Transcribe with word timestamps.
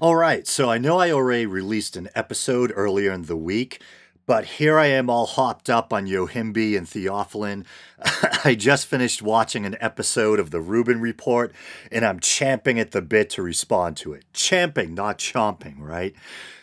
All 0.00 0.14
right, 0.14 0.46
so 0.46 0.70
I 0.70 0.78
know 0.78 1.00
I 1.00 1.10
already 1.10 1.44
released 1.44 1.96
an 1.96 2.08
episode 2.14 2.72
earlier 2.76 3.10
in 3.10 3.22
the 3.22 3.36
week, 3.36 3.82
but 4.26 4.44
here 4.44 4.78
I 4.78 4.86
am 4.86 5.10
all 5.10 5.26
hopped 5.26 5.68
up 5.68 5.92
on 5.92 6.06
Yohimbe 6.06 6.78
and 6.78 6.86
Theophylline. 6.86 7.64
I 8.44 8.54
just 8.54 8.86
finished 8.86 9.22
watching 9.22 9.66
an 9.66 9.76
episode 9.80 10.38
of 10.38 10.52
the 10.52 10.60
Rubin 10.60 11.00
Report, 11.00 11.52
and 11.90 12.04
I'm 12.04 12.20
champing 12.20 12.78
at 12.78 12.92
the 12.92 13.02
bit 13.02 13.28
to 13.30 13.42
respond 13.42 13.96
to 13.96 14.12
it. 14.12 14.24
Champing, 14.32 14.94
not 14.94 15.18
chomping, 15.18 15.80
right? 15.80 16.14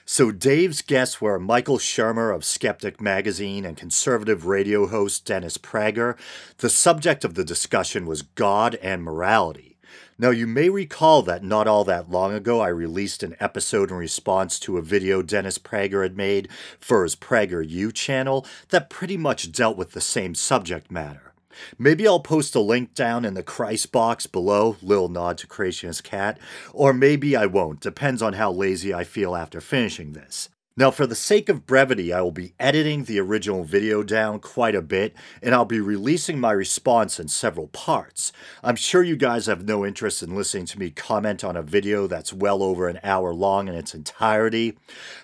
So 0.06 0.32
Dave's 0.32 0.82
guests 0.82 1.20
were 1.20 1.38
Michael 1.38 1.78
Shermer 1.78 2.34
of 2.34 2.46
Skeptic 2.46 3.02
Magazine 3.02 3.66
and 3.66 3.76
conservative 3.76 4.46
radio 4.46 4.88
host 4.88 5.26
Dennis 5.26 5.58
Prager. 5.58 6.16
The 6.60 6.70
subject 6.70 7.26
of 7.26 7.34
the 7.34 7.44
discussion 7.44 8.06
was 8.06 8.22
God 8.22 8.76
and 8.76 9.04
morality. 9.04 9.75
Now, 10.18 10.30
you 10.30 10.48
may 10.48 10.70
recall 10.70 11.24
that 11.24 11.44
not 11.44 11.68
all 11.68 11.84
that 11.84 12.10
long 12.10 12.34
ago, 12.34 12.62
I 12.62 12.70
released 12.70 13.22
an 13.22 13.36
episode 13.42 13.92
in 13.92 13.98
response 13.98 14.60
to 14.60 14.78
a 14.78 14.82
video 14.82 15.22
Dennis 15.22 15.58
Prager 15.58 16.04
had 16.04 16.16
made 16.16 16.48
for 16.80 17.04
his 17.04 17.18
Prager 17.18 17.68
U 17.68 17.92
channel 17.92 18.46
that 18.70 18.90
pretty 18.90 19.18
much 19.18 19.52
dealt 19.52 19.76
with 19.76 19.92
the 19.92 20.00
same 20.00 20.34
subject 20.34 20.90
matter. 20.90 21.34
Maybe 21.78 22.08
I'll 22.08 22.22
post 22.22 22.56
a 22.56 22.62
link 22.62 22.94
down 22.94 23.26
in 23.26 23.34
the 23.34 23.44
Christ 23.44 23.92
box 23.92 24.26
below, 24.26 24.78
little 24.82 25.10
nod 25.10 25.38
to 25.40 25.48
Creationist 25.48 26.04
Cat, 26.04 26.40
or 26.72 26.94
maybe 26.94 27.36
I 27.36 27.46
won't, 27.46 27.82
depends 27.82 28.22
on 28.22 28.34
how 28.34 28.54
lazy 28.54 28.94
I 28.94 29.04
feel 29.04 29.36
after 29.36 29.60
finishing 29.60 30.14
this. 30.14 30.48
Now, 30.78 30.92
for 30.92 31.08
the 31.08 31.16
sake 31.16 31.48
of 31.48 31.66
brevity, 31.66 32.12
I 32.12 32.20
will 32.20 32.34
be 32.34 32.54
editing 32.60 33.06
the 33.06 33.18
original 33.22 33.64
video 33.64 34.04
down 34.04 34.40
quite 34.40 34.76
a 34.76 34.82
bit, 34.82 35.16
and 35.42 35.56
I'll 35.56 35.64
be 35.64 35.80
releasing 35.80 36.38
my 36.38 36.52
response 36.52 37.18
in 37.18 37.30
several 37.30 37.68
parts. 37.68 38.34
I'm 38.62 38.76
sure 38.76 39.02
you 39.02 39.16
guys 39.16 39.46
have 39.46 39.66
no 39.66 39.86
interest 39.86 40.22
in 40.22 40.36
listening 40.36 40.66
to 40.66 40.78
me 40.78 40.90
comment 40.90 41.46
on 41.46 41.56
a 41.56 41.62
video 41.62 42.08
that's 42.08 42.34
well 42.34 42.62
over 42.62 42.90
an 42.90 43.00
hour 43.04 43.34
long 43.34 43.70
in 43.70 43.74
its 43.74 43.96
entirety, 43.96 44.78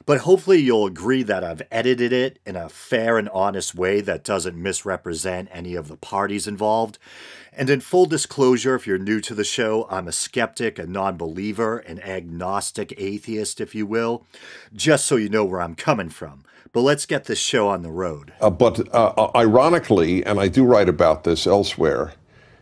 but 0.05 0.21
hopefully 0.21 0.59
you'll 0.59 0.85
agree 0.85 1.21
that 1.23 1.43
I've 1.43 1.63
edited 1.69 2.13
it 2.13 2.39
in 2.45 2.55
a 2.55 2.69
fair 2.69 3.17
and 3.17 3.27
honest 3.27 3.75
way 3.75 3.99
that 3.99 4.23
doesn't 4.23 4.55
misrepresent 4.55 5.49
any 5.51 5.75
of 5.75 5.89
the 5.89 5.97
parties 5.97 6.47
involved. 6.47 6.97
And 7.53 7.69
in 7.69 7.81
full 7.81 8.05
disclosure, 8.05 8.75
if 8.75 8.87
you're 8.87 8.97
new 8.97 9.19
to 9.21 9.35
the 9.35 9.43
show, 9.43 9.85
I'm 9.89 10.07
a 10.07 10.13
skeptic, 10.13 10.79
a 10.79 10.87
non 10.87 11.17
believer, 11.17 11.79
an 11.79 12.01
agnostic 12.01 12.93
atheist, 12.97 13.59
if 13.59 13.75
you 13.75 13.85
will, 13.85 14.25
just 14.73 15.05
so 15.05 15.17
you 15.17 15.27
know 15.27 15.43
where 15.43 15.61
I'm 15.61 15.75
coming 15.75 16.09
from. 16.09 16.45
But 16.71 16.81
let's 16.81 17.05
get 17.05 17.25
this 17.25 17.39
show 17.39 17.67
on 17.67 17.81
the 17.81 17.91
road. 17.91 18.31
Uh, 18.39 18.49
but 18.49 18.79
uh, 18.95 19.13
uh 19.17 19.31
ironically, 19.35 20.25
and 20.25 20.39
I 20.39 20.47
do 20.47 20.63
write 20.63 20.87
about 20.87 21.25
this 21.25 21.45
elsewhere, 21.45 22.13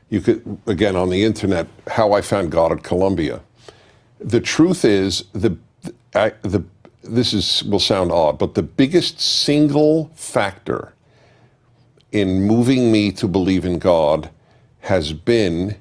you 0.09 0.21
could, 0.21 0.57
again, 0.65 0.95
on 0.95 1.11
the 1.11 1.23
internet, 1.23 1.67
how 1.87 2.13
I 2.13 2.21
found 2.21 2.51
God 2.51 2.71
at 2.71 2.81
Columbia. 2.81 3.41
The 4.17 4.41
truth 4.41 4.83
is, 4.83 5.25
the, 5.33 5.55
I, 6.15 6.33
the, 6.41 6.63
this 7.03 7.31
is, 7.31 7.63
will 7.65 7.79
sound 7.79 8.11
odd, 8.11 8.39
but 8.39 8.55
the 8.55 8.63
biggest 8.63 9.19
single 9.21 10.09
factor 10.15 10.93
in 12.11 12.41
moving 12.41 12.91
me 12.91 13.11
to 13.11 13.27
believe 13.27 13.65
in 13.65 13.77
God 13.77 14.31
has 14.89 15.13
been 15.13 15.75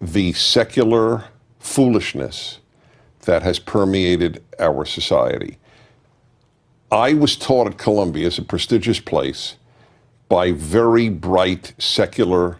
the 0.00 0.32
secular 0.32 1.22
foolishness 1.60 2.58
that 3.26 3.44
has 3.44 3.60
permeated 3.60 4.42
our 4.58 4.84
society. 4.84 5.56
I 6.90 7.14
was 7.14 7.36
taught 7.36 7.68
at 7.68 7.78
Columbia, 7.78 8.26
as 8.26 8.36
a 8.38 8.42
prestigious 8.42 8.98
place, 8.98 9.54
by 10.28 10.50
very 10.50 11.08
bright, 11.08 11.74
secular, 11.78 12.58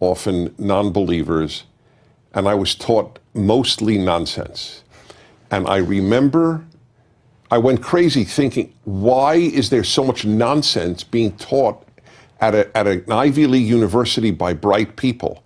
often 0.00 0.52
non 0.58 0.90
believers, 0.90 1.62
and 2.34 2.48
I 2.48 2.54
was 2.54 2.74
taught 2.74 3.20
mostly 3.32 3.98
nonsense. 3.98 4.82
And 5.52 5.68
I 5.68 5.76
remember 5.76 6.64
I 7.48 7.58
went 7.58 7.80
crazy 7.80 8.24
thinking, 8.24 8.74
why 8.82 9.34
is 9.36 9.70
there 9.70 9.84
so 9.84 10.02
much 10.02 10.24
nonsense 10.24 11.04
being 11.04 11.30
taught 11.36 11.85
at, 12.40 12.54
a, 12.54 12.76
at 12.76 12.86
an 12.86 13.10
Ivy 13.10 13.46
League 13.46 13.66
university 13.66 14.30
by 14.30 14.52
bright 14.52 14.96
people. 14.96 15.42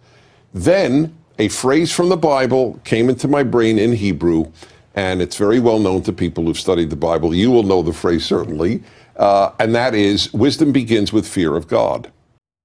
Then 0.52 1.16
a 1.38 1.48
phrase 1.48 1.92
from 1.92 2.08
the 2.08 2.16
Bible 2.16 2.80
came 2.84 3.08
into 3.08 3.28
my 3.28 3.42
brain 3.42 3.78
in 3.78 3.92
Hebrew, 3.92 4.52
and 4.94 5.22
it's 5.22 5.36
very 5.36 5.60
well 5.60 5.78
known 5.78 6.02
to 6.02 6.12
people 6.12 6.44
who've 6.44 6.58
studied 6.58 6.90
the 6.90 6.96
Bible. 6.96 7.34
You 7.34 7.50
will 7.50 7.62
know 7.62 7.82
the 7.82 7.92
phrase 7.92 8.24
certainly, 8.24 8.82
uh, 9.16 9.52
and 9.58 9.74
that 9.74 9.94
is 9.94 10.32
wisdom 10.34 10.72
begins 10.72 11.12
with 11.12 11.26
fear 11.26 11.56
of 11.56 11.68
God. 11.68 12.10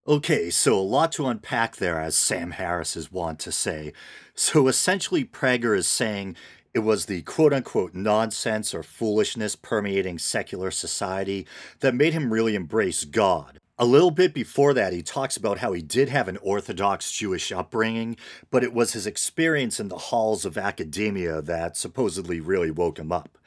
Okay, 0.08 0.50
so 0.52 0.78
a 0.78 0.81
lot 0.81 1.12
to 1.14 1.25
unpack 1.25 1.78
there, 1.78 2.00
as 2.00 2.16
Sam 2.16 2.52
Harris 2.52 2.96
is 2.96 3.12
wont 3.12 3.40
to 3.40 3.52
say. 3.52 3.91
So 4.35 4.68
essentially, 4.68 5.25
Prager 5.25 5.75
is 5.75 5.88
saying 5.88 6.35
it 6.75 6.80
was 6.80 7.06
the 7.06 7.22
quote 7.22 7.53
unquote 7.53 7.96
nonsense 7.96 8.74
or 8.74 8.84
foolishness 8.84 9.56
permeating 9.56 10.19
secular 10.19 10.69
society 10.69 11.47
that 11.80 11.96
made 11.96 12.14
him 12.14 12.34
really 12.34 12.53
embrace 12.53 13.06
God. 13.06 13.59
A 13.78 13.86
little 13.86 14.12
bit 14.12 14.34
before 14.34 14.74
that, 14.74 14.94
he 14.94 15.03
talks 15.03 15.36
about 15.36 15.58
how 15.58 15.74
he 15.74 15.81
did 15.81 16.08
have 16.08 16.30
an 16.30 16.38
Orthodox 16.38 17.12
Jewish 17.12 17.52
upbringing, 17.52 18.16
but 18.50 18.63
it 18.63 18.74
was 18.74 18.94
his 18.94 19.06
experience 19.06 19.81
in 19.81 19.90
the 19.90 19.97
halls 19.97 20.46
of 20.46 20.58
academia 20.58 21.41
that 21.41 21.75
supposedly 21.75 22.40
really 22.40 22.72
woke 22.72 22.97
him 22.97 23.12
up. 23.12 23.38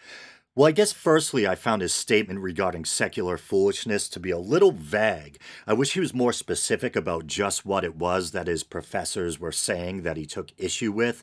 Well, 0.59 0.67
I 0.67 0.73
guess 0.73 0.91
firstly, 0.91 1.47
I 1.47 1.55
found 1.55 1.83
his 1.83 1.95
statement 1.95 2.41
regarding 2.41 2.85
secular 2.85 3.39
foolishness 3.39 4.09
to 4.09 4.19
be 4.19 4.33
a 4.33 4.39
little 4.39 4.73
vague. 4.73 5.39
I 5.69 5.73
wish 5.73 5.93
he 5.93 6.01
was 6.01 6.13
more 6.13 6.33
specific 6.33 6.97
about 6.97 7.29
just 7.29 7.65
what 7.65 7.85
it 7.85 7.95
was 7.95 8.33
that 8.33 8.49
his 8.49 8.65
professors 8.65 9.39
were 9.39 9.53
saying 9.53 10.03
that 10.03 10.17
he 10.17 10.27
took 10.27 10.51
issue 10.59 10.91
with. 10.91 11.23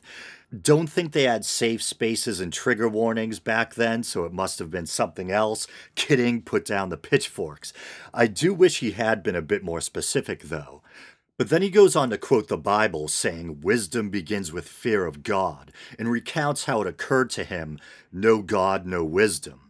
Don't 0.58 0.86
think 0.86 1.12
they 1.12 1.24
had 1.24 1.44
safe 1.44 1.82
spaces 1.82 2.40
and 2.40 2.50
trigger 2.50 2.88
warnings 2.88 3.38
back 3.38 3.74
then, 3.74 4.04
so 4.04 4.24
it 4.24 4.32
must 4.32 4.58
have 4.58 4.70
been 4.70 4.86
something 4.86 5.30
else. 5.30 5.66
Kidding, 5.96 6.40
put 6.40 6.64
down 6.64 6.88
the 6.88 6.96
pitchforks. 6.96 7.74
I 8.14 8.28
do 8.28 8.54
wish 8.54 8.78
he 8.78 8.92
had 8.92 9.22
been 9.22 9.36
a 9.36 9.42
bit 9.42 9.62
more 9.62 9.82
specific, 9.82 10.44
though. 10.44 10.80
But 11.38 11.50
then 11.50 11.60
he 11.60 11.68
goes 11.68 11.94
on 11.94 12.08
to 12.10 12.18
quote 12.18 12.48
the 12.48 12.56
Bible, 12.56 13.08
saying, 13.08 13.60
Wisdom 13.60 14.08
begins 14.08 14.52
with 14.52 14.68
fear 14.68 15.04
of 15.04 15.22
God, 15.22 15.70
and 15.98 16.10
recounts 16.10 16.64
how 16.64 16.80
it 16.80 16.86
occurred 16.86 17.28
to 17.30 17.44
him, 17.44 17.78
No 18.10 18.40
God, 18.40 18.86
no 18.86 19.04
wisdom. 19.04 19.65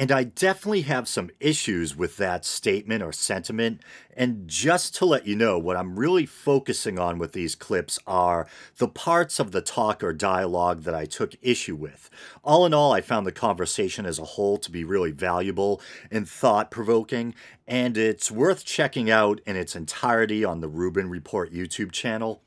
And 0.00 0.12
I 0.12 0.22
definitely 0.22 0.82
have 0.82 1.08
some 1.08 1.30
issues 1.40 1.96
with 1.96 2.18
that 2.18 2.44
statement 2.44 3.02
or 3.02 3.10
sentiment. 3.12 3.82
And 4.16 4.46
just 4.46 4.94
to 4.96 5.04
let 5.04 5.26
you 5.26 5.34
know, 5.34 5.58
what 5.58 5.76
I'm 5.76 5.98
really 5.98 6.24
focusing 6.24 7.00
on 7.00 7.18
with 7.18 7.32
these 7.32 7.56
clips 7.56 7.98
are 8.06 8.46
the 8.76 8.86
parts 8.86 9.40
of 9.40 9.50
the 9.50 9.60
talk 9.60 10.04
or 10.04 10.12
dialogue 10.12 10.84
that 10.84 10.94
I 10.94 11.04
took 11.04 11.34
issue 11.42 11.74
with. 11.74 12.10
All 12.44 12.64
in 12.64 12.72
all, 12.72 12.92
I 12.92 13.00
found 13.00 13.26
the 13.26 13.32
conversation 13.32 14.06
as 14.06 14.20
a 14.20 14.24
whole 14.24 14.56
to 14.58 14.70
be 14.70 14.84
really 14.84 15.10
valuable 15.10 15.82
and 16.12 16.28
thought 16.28 16.70
provoking, 16.70 17.34
and 17.66 17.98
it's 17.98 18.30
worth 18.30 18.64
checking 18.64 19.10
out 19.10 19.40
in 19.46 19.56
its 19.56 19.74
entirety 19.74 20.44
on 20.44 20.60
the 20.60 20.68
Rubin 20.68 21.10
Report 21.10 21.52
YouTube 21.52 21.90
channel. 21.90 22.40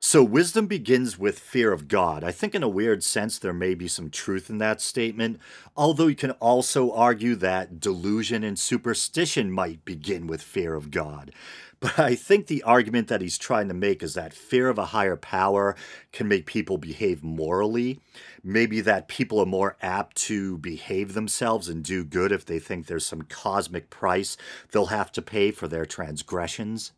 So, 0.00 0.22
wisdom 0.22 0.68
begins 0.68 1.18
with 1.18 1.40
fear 1.40 1.72
of 1.72 1.88
God. 1.88 2.22
I 2.22 2.30
think, 2.30 2.54
in 2.54 2.62
a 2.62 2.68
weird 2.68 3.02
sense, 3.02 3.36
there 3.36 3.52
may 3.52 3.74
be 3.74 3.88
some 3.88 4.10
truth 4.10 4.48
in 4.48 4.58
that 4.58 4.80
statement, 4.80 5.40
although 5.76 6.06
you 6.06 6.14
can 6.14 6.30
also 6.32 6.92
argue 6.92 7.34
that 7.34 7.80
delusion 7.80 8.44
and 8.44 8.56
superstition 8.56 9.50
might 9.50 9.84
begin 9.84 10.28
with 10.28 10.40
fear 10.40 10.74
of 10.74 10.92
God. 10.92 11.32
But 11.80 11.98
I 11.98 12.14
think 12.14 12.46
the 12.46 12.62
argument 12.62 13.08
that 13.08 13.20
he's 13.20 13.38
trying 13.38 13.66
to 13.68 13.74
make 13.74 14.02
is 14.02 14.14
that 14.14 14.32
fear 14.32 14.68
of 14.68 14.78
a 14.78 14.86
higher 14.86 15.16
power 15.16 15.74
can 16.12 16.28
make 16.28 16.46
people 16.46 16.78
behave 16.78 17.22
morally. 17.24 18.00
Maybe 18.42 18.80
that 18.80 19.08
people 19.08 19.40
are 19.40 19.46
more 19.46 19.76
apt 19.82 20.16
to 20.26 20.58
behave 20.58 21.14
themselves 21.14 21.68
and 21.68 21.84
do 21.84 22.04
good 22.04 22.30
if 22.30 22.44
they 22.44 22.60
think 22.60 22.86
there's 22.86 23.06
some 23.06 23.22
cosmic 23.22 23.90
price 23.90 24.36
they'll 24.70 24.86
have 24.86 25.10
to 25.12 25.22
pay 25.22 25.50
for 25.50 25.68
their 25.68 25.86
transgressions. 25.86 26.92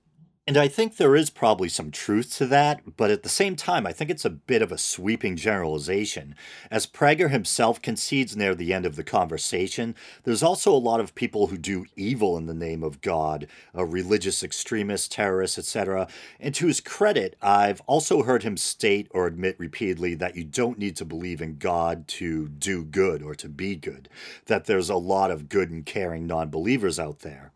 And 0.51 0.57
I 0.57 0.67
think 0.67 0.97
there 0.97 1.15
is 1.15 1.31
probably 1.31 1.69
some 1.69 1.93
truth 1.93 2.35
to 2.39 2.47
that, 2.47 2.97
but 2.97 3.09
at 3.09 3.23
the 3.23 3.29
same 3.29 3.55
time, 3.55 3.87
I 3.87 3.93
think 3.93 4.11
it's 4.11 4.25
a 4.25 4.31
bit 4.31 4.63
of 4.63 4.73
a 4.73 4.79
sweeping 4.79 5.37
generalization. 5.37 6.35
As 6.73 6.89
Prager 6.89 7.31
himself 7.31 7.81
concedes 7.81 8.37
near 8.37 8.57
the 8.57 8.73
end 8.73 8.85
of 8.85 8.97
the 8.97 9.05
conversation, 9.05 9.95
there's 10.25 10.43
also 10.43 10.75
a 10.75 10.75
lot 10.75 10.99
of 10.99 11.15
people 11.15 11.47
who 11.47 11.57
do 11.57 11.87
evil 11.95 12.37
in 12.37 12.47
the 12.47 12.53
name 12.53 12.83
of 12.83 13.01
God, 13.01 13.47
religious 13.73 14.43
extremists, 14.43 15.07
terrorists, 15.07 15.57
etc. 15.57 16.09
And 16.41 16.53
to 16.57 16.67
his 16.67 16.81
credit, 16.81 17.37
I've 17.41 17.81
also 17.83 18.25
heard 18.25 18.43
him 18.43 18.57
state 18.57 19.07
or 19.13 19.29
admit 19.29 19.55
repeatedly 19.57 20.17
that 20.17 20.35
you 20.35 20.43
don't 20.43 20.81
need 20.81 20.97
to 20.97 21.05
believe 21.05 21.41
in 21.41 21.59
God 21.59 22.09
to 22.09 22.49
do 22.49 22.83
good 22.83 23.23
or 23.23 23.37
to 23.37 23.49
be 23.49 23.77
good, 23.77 24.09
that 24.47 24.65
there's 24.65 24.91
a 24.91 24.97
lot 24.97 25.31
of 25.31 25.49
good 25.49 25.71
and 25.71 25.87
caring 25.87 26.27
non 26.27 26.51
believers 26.51 26.99
out 26.99 27.21
there. 27.21 27.53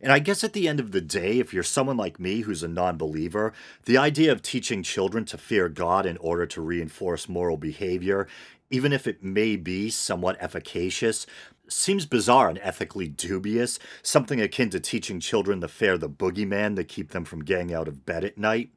And 0.00 0.12
I 0.12 0.18
guess 0.18 0.44
at 0.44 0.52
the 0.52 0.68
end 0.68 0.80
of 0.80 0.92
the 0.92 1.00
day, 1.00 1.38
if 1.38 1.52
you're 1.52 1.62
someone 1.62 1.96
like 1.96 2.20
me 2.20 2.40
who's 2.40 2.62
a 2.62 2.68
non 2.68 2.96
believer, 2.96 3.52
the 3.84 3.98
idea 3.98 4.32
of 4.32 4.42
teaching 4.42 4.82
children 4.82 5.24
to 5.26 5.38
fear 5.38 5.68
God 5.68 6.06
in 6.06 6.16
order 6.18 6.46
to 6.46 6.60
reinforce 6.60 7.28
moral 7.28 7.56
behavior, 7.56 8.26
even 8.70 8.92
if 8.92 9.06
it 9.06 9.22
may 9.22 9.56
be 9.56 9.90
somewhat 9.90 10.36
efficacious, 10.40 11.26
seems 11.68 12.06
bizarre 12.06 12.48
and 12.48 12.58
ethically 12.62 13.08
dubious, 13.08 13.78
something 14.02 14.40
akin 14.40 14.70
to 14.70 14.80
teaching 14.80 15.20
children 15.20 15.60
to 15.60 15.68
fear 15.68 15.96
the 15.96 16.08
boogeyman 16.08 16.76
to 16.76 16.84
keep 16.84 17.10
them 17.10 17.24
from 17.24 17.44
getting 17.44 17.72
out 17.72 17.88
of 17.88 18.04
bed 18.04 18.24
at 18.24 18.38
night. 18.38 18.70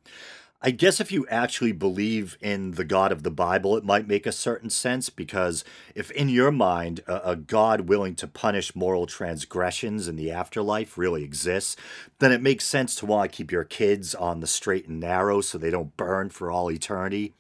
I 0.59 0.71
guess 0.71 0.99
if 0.99 1.11
you 1.11 1.27
actually 1.29 1.71
believe 1.71 2.35
in 2.41 2.71
the 2.71 2.83
God 2.83 3.11
of 3.11 3.21
the 3.21 3.29
Bible, 3.29 3.77
it 3.77 3.83
might 3.83 4.07
make 4.07 4.25
a 4.25 4.31
certain 4.31 4.71
sense 4.71 5.11
because 5.11 5.63
if 5.93 6.09
in 6.09 6.29
your 6.29 6.51
mind 6.51 7.01
a, 7.05 7.31
a, 7.31 7.35
God 7.35 7.81
willing 7.81 8.15
to 8.15 8.27
punish 8.27 8.75
moral 8.75 9.05
transgressions 9.05 10.07
in 10.07 10.15
the 10.15 10.31
afterlife 10.31 10.97
really 10.97 11.23
exists, 11.23 11.75
then 12.17 12.31
it 12.31 12.41
makes 12.41 12.65
sense 12.65 12.95
to 12.95 13.05
want 13.05 13.31
to 13.31 13.37
keep 13.37 13.51
your 13.51 13.65
kids 13.65 14.15
on 14.15 14.39
the 14.39 14.47
straight 14.47 14.87
and 14.87 14.99
narrow 14.99 15.41
so 15.41 15.59
they 15.59 15.69
don't 15.69 15.95
burn 15.95 16.29
for 16.29 16.49
all 16.49 16.71
eternity. 16.71 17.35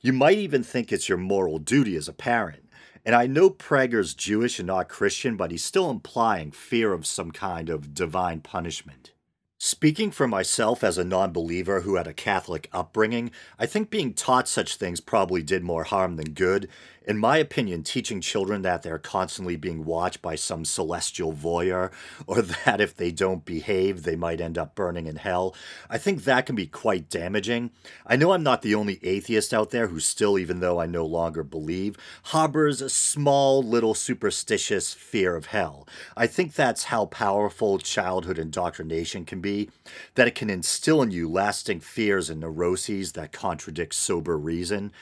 You 0.00 0.12
might 0.12 0.38
even 0.38 0.62
think 0.62 0.92
it's 0.92 1.08
your 1.08 1.18
moral 1.18 1.58
duty 1.58 1.96
as 1.96 2.06
a 2.06 2.12
parent. 2.12 2.68
And 3.04 3.16
I 3.16 3.26
know 3.26 3.50
Prager's 3.50 4.14
Jewish 4.14 4.60
and 4.60 4.68
not 4.68 4.88
Christian, 4.88 5.36
but 5.36 5.50
he's 5.50 5.64
still 5.64 5.90
implying 5.90 6.52
fear 6.52 6.92
of 6.92 7.04
some 7.04 7.32
kind 7.32 7.68
of 7.68 7.94
divine 7.94 8.42
punishment. 8.42 9.12
Speaking 9.62 10.10
for 10.10 10.26
myself 10.26 10.82
as 10.82 10.96
a 10.96 11.04
non 11.04 11.32
believer 11.34 11.82
who 11.82 11.96
had 11.96 12.06
a 12.06 12.14
Catholic 12.14 12.70
upbringing, 12.72 13.30
I 13.58 13.66
think 13.66 13.90
being 13.90 14.14
taught 14.14 14.48
such 14.48 14.76
things 14.76 15.02
probably 15.02 15.42
did 15.42 15.62
more 15.62 15.84
harm 15.84 16.16
than 16.16 16.32
good, 16.32 16.66
in 17.06 17.16
my 17.16 17.38
opinion, 17.38 17.82
teaching 17.82 18.20
children 18.20 18.62
that 18.62 18.82
they're 18.82 18.98
constantly 18.98 19.56
being 19.56 19.84
watched 19.84 20.20
by 20.20 20.34
some 20.34 20.64
celestial 20.64 21.32
voyeur, 21.32 21.90
or 22.26 22.42
that 22.66 22.80
if 22.80 22.94
they 22.94 23.10
don't 23.10 23.44
behave, 23.44 24.02
they 24.02 24.16
might 24.16 24.40
end 24.40 24.58
up 24.58 24.74
burning 24.74 25.06
in 25.06 25.16
hell, 25.16 25.54
I 25.88 25.98
think 25.98 26.24
that 26.24 26.46
can 26.46 26.54
be 26.54 26.66
quite 26.66 27.08
damaging. 27.08 27.70
I 28.06 28.16
know 28.16 28.32
I'm 28.32 28.42
not 28.42 28.62
the 28.62 28.74
only 28.74 29.00
atheist 29.02 29.54
out 29.54 29.70
there 29.70 29.86
who 29.86 29.98
still, 29.98 30.38
even 30.38 30.60
though 30.60 30.78
I 30.78 30.86
no 30.86 31.06
longer 31.06 31.42
believe, 31.42 31.96
harbors 32.24 32.82
a 32.82 32.90
small 32.90 33.62
little 33.62 33.94
superstitious 33.94 34.92
fear 34.92 35.36
of 35.36 35.46
hell. 35.46 35.88
I 36.16 36.26
think 36.26 36.54
that's 36.54 36.84
how 36.84 37.06
powerful 37.06 37.78
childhood 37.78 38.38
indoctrination 38.38 39.24
can 39.24 39.40
be, 39.40 39.70
that 40.16 40.28
it 40.28 40.34
can 40.34 40.50
instill 40.50 41.00
in 41.00 41.10
you 41.10 41.28
lasting 41.28 41.80
fears 41.80 42.28
and 42.28 42.40
neuroses 42.40 43.12
that 43.12 43.32
contradict 43.32 43.94
sober 43.94 44.36
reason. 44.36 44.92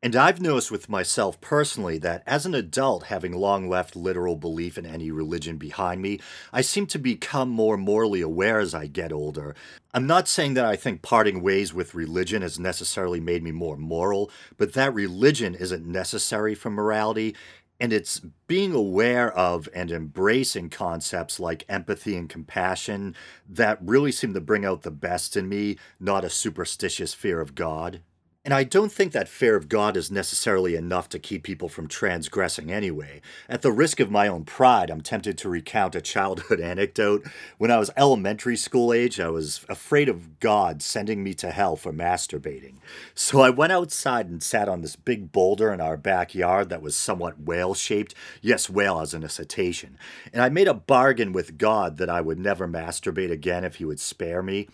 And 0.00 0.14
I've 0.14 0.40
noticed 0.40 0.70
with 0.70 0.88
myself 0.88 1.40
personally 1.40 1.98
that 1.98 2.22
as 2.24 2.46
an 2.46 2.54
adult, 2.54 3.04
having 3.06 3.32
long 3.32 3.68
left 3.68 3.96
literal 3.96 4.36
belief 4.36 4.78
in 4.78 4.86
any 4.86 5.10
religion 5.10 5.56
behind 5.56 6.00
me, 6.00 6.20
I 6.52 6.60
seem 6.60 6.86
to 6.88 7.00
become 7.00 7.48
more 7.48 7.76
morally 7.76 8.20
aware 8.20 8.60
as 8.60 8.74
I 8.74 8.86
get 8.86 9.12
older. 9.12 9.56
I'm 9.92 10.06
not 10.06 10.28
saying 10.28 10.54
that 10.54 10.64
I 10.64 10.76
think 10.76 11.02
parting 11.02 11.42
ways 11.42 11.74
with 11.74 11.96
religion 11.96 12.42
has 12.42 12.60
necessarily 12.60 13.18
made 13.18 13.42
me 13.42 13.50
more 13.50 13.76
moral, 13.76 14.30
but 14.56 14.74
that 14.74 14.94
religion 14.94 15.56
isn't 15.56 15.84
necessary 15.84 16.54
for 16.54 16.70
morality. 16.70 17.34
And 17.80 17.92
it's 17.92 18.20
being 18.46 18.72
aware 18.72 19.32
of 19.36 19.68
and 19.74 19.90
embracing 19.90 20.70
concepts 20.70 21.40
like 21.40 21.64
empathy 21.68 22.16
and 22.16 22.28
compassion 22.28 23.16
that 23.48 23.80
really 23.82 24.12
seem 24.12 24.32
to 24.34 24.40
bring 24.40 24.64
out 24.64 24.82
the 24.82 24.92
best 24.92 25.36
in 25.36 25.48
me, 25.48 25.76
not 25.98 26.24
a 26.24 26.30
superstitious 26.30 27.14
fear 27.14 27.40
of 27.40 27.56
God. 27.56 28.00
And 28.48 28.54
I 28.54 28.64
don't 28.64 28.90
think 28.90 29.12
that 29.12 29.28
fear 29.28 29.56
of 29.56 29.68
God 29.68 29.94
is 29.94 30.10
necessarily 30.10 30.74
enough 30.74 31.10
to 31.10 31.18
keep 31.18 31.42
people 31.42 31.68
from 31.68 31.86
transgressing 31.86 32.72
anyway. 32.72 33.20
At 33.46 33.60
the 33.60 33.70
risk 33.70 34.00
of 34.00 34.10
my 34.10 34.26
own 34.26 34.46
pride, 34.46 34.88
I'm 34.88 35.02
tempted 35.02 35.36
to 35.36 35.50
recount 35.50 35.94
a 35.94 36.00
childhood 36.00 36.58
anecdote. 36.62 37.26
When 37.58 37.70
I 37.70 37.76
was 37.76 37.90
elementary 37.94 38.56
school 38.56 38.90
age, 38.90 39.20
I 39.20 39.28
was 39.28 39.66
afraid 39.68 40.08
of 40.08 40.40
God 40.40 40.80
sending 40.80 41.22
me 41.22 41.34
to 41.34 41.50
hell 41.50 41.76
for 41.76 41.92
masturbating. 41.92 42.76
So 43.14 43.42
I 43.42 43.50
went 43.50 43.72
outside 43.72 44.30
and 44.30 44.42
sat 44.42 44.66
on 44.66 44.80
this 44.80 44.96
big 44.96 45.30
boulder 45.30 45.70
in 45.70 45.82
our 45.82 45.98
backyard 45.98 46.70
that 46.70 46.80
was 46.80 46.96
somewhat 46.96 47.38
whale 47.38 47.74
shaped. 47.74 48.14
Yes, 48.40 48.70
whale 48.70 48.98
as 48.98 49.12
in 49.12 49.24
a 49.24 49.28
cetacean. 49.28 49.98
And 50.32 50.40
I 50.40 50.48
made 50.48 50.68
a 50.68 50.72
bargain 50.72 51.34
with 51.34 51.58
God 51.58 51.98
that 51.98 52.08
I 52.08 52.22
would 52.22 52.38
never 52.38 52.66
masturbate 52.66 53.30
again 53.30 53.64
if 53.64 53.74
he 53.74 53.84
would 53.84 54.00
spare 54.00 54.42
me. 54.42 54.68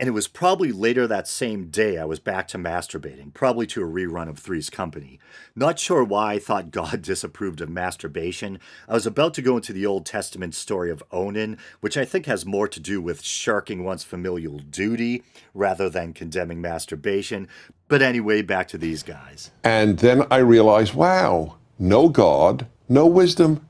And 0.00 0.08
it 0.08 0.12
was 0.12 0.28
probably 0.28 0.72
later 0.72 1.06
that 1.06 1.28
same 1.28 1.66
day 1.66 1.98
I 1.98 2.06
was 2.06 2.18
back 2.18 2.48
to 2.48 2.58
masturbating, 2.58 3.34
probably 3.34 3.66
to 3.66 3.82
a 3.82 3.86
rerun 3.86 4.30
of 4.30 4.38
Three's 4.38 4.70
Company. 4.70 5.20
Not 5.54 5.78
sure 5.78 6.02
why 6.02 6.32
I 6.32 6.38
thought 6.38 6.70
God 6.80 7.02
disapproved 7.02 7.60
of 7.60 7.68
masturbation. 7.68 8.58
I 8.88 8.94
was 8.94 9.04
about 9.04 9.34
to 9.34 9.42
go 9.42 9.56
into 9.56 9.74
the 9.74 9.84
Old 9.84 10.06
Testament 10.06 10.54
story 10.54 10.90
of 10.90 11.02
Onan, 11.12 11.58
which 11.80 11.98
I 11.98 12.06
think 12.06 12.24
has 12.24 12.46
more 12.46 12.66
to 12.66 12.80
do 12.80 13.02
with 13.02 13.22
shirking 13.22 13.84
one's 13.84 14.02
familial 14.02 14.58
duty 14.60 15.22
rather 15.52 15.90
than 15.90 16.14
condemning 16.14 16.62
masturbation. 16.62 17.46
But 17.86 18.00
anyway, 18.00 18.40
back 18.40 18.68
to 18.68 18.78
these 18.78 19.02
guys. 19.02 19.50
And 19.62 19.98
then 19.98 20.26
I 20.30 20.38
realized, 20.38 20.94
wow, 20.94 21.56
no 21.78 22.08
God, 22.08 22.66
no 22.88 23.04
wisdom. 23.04 23.68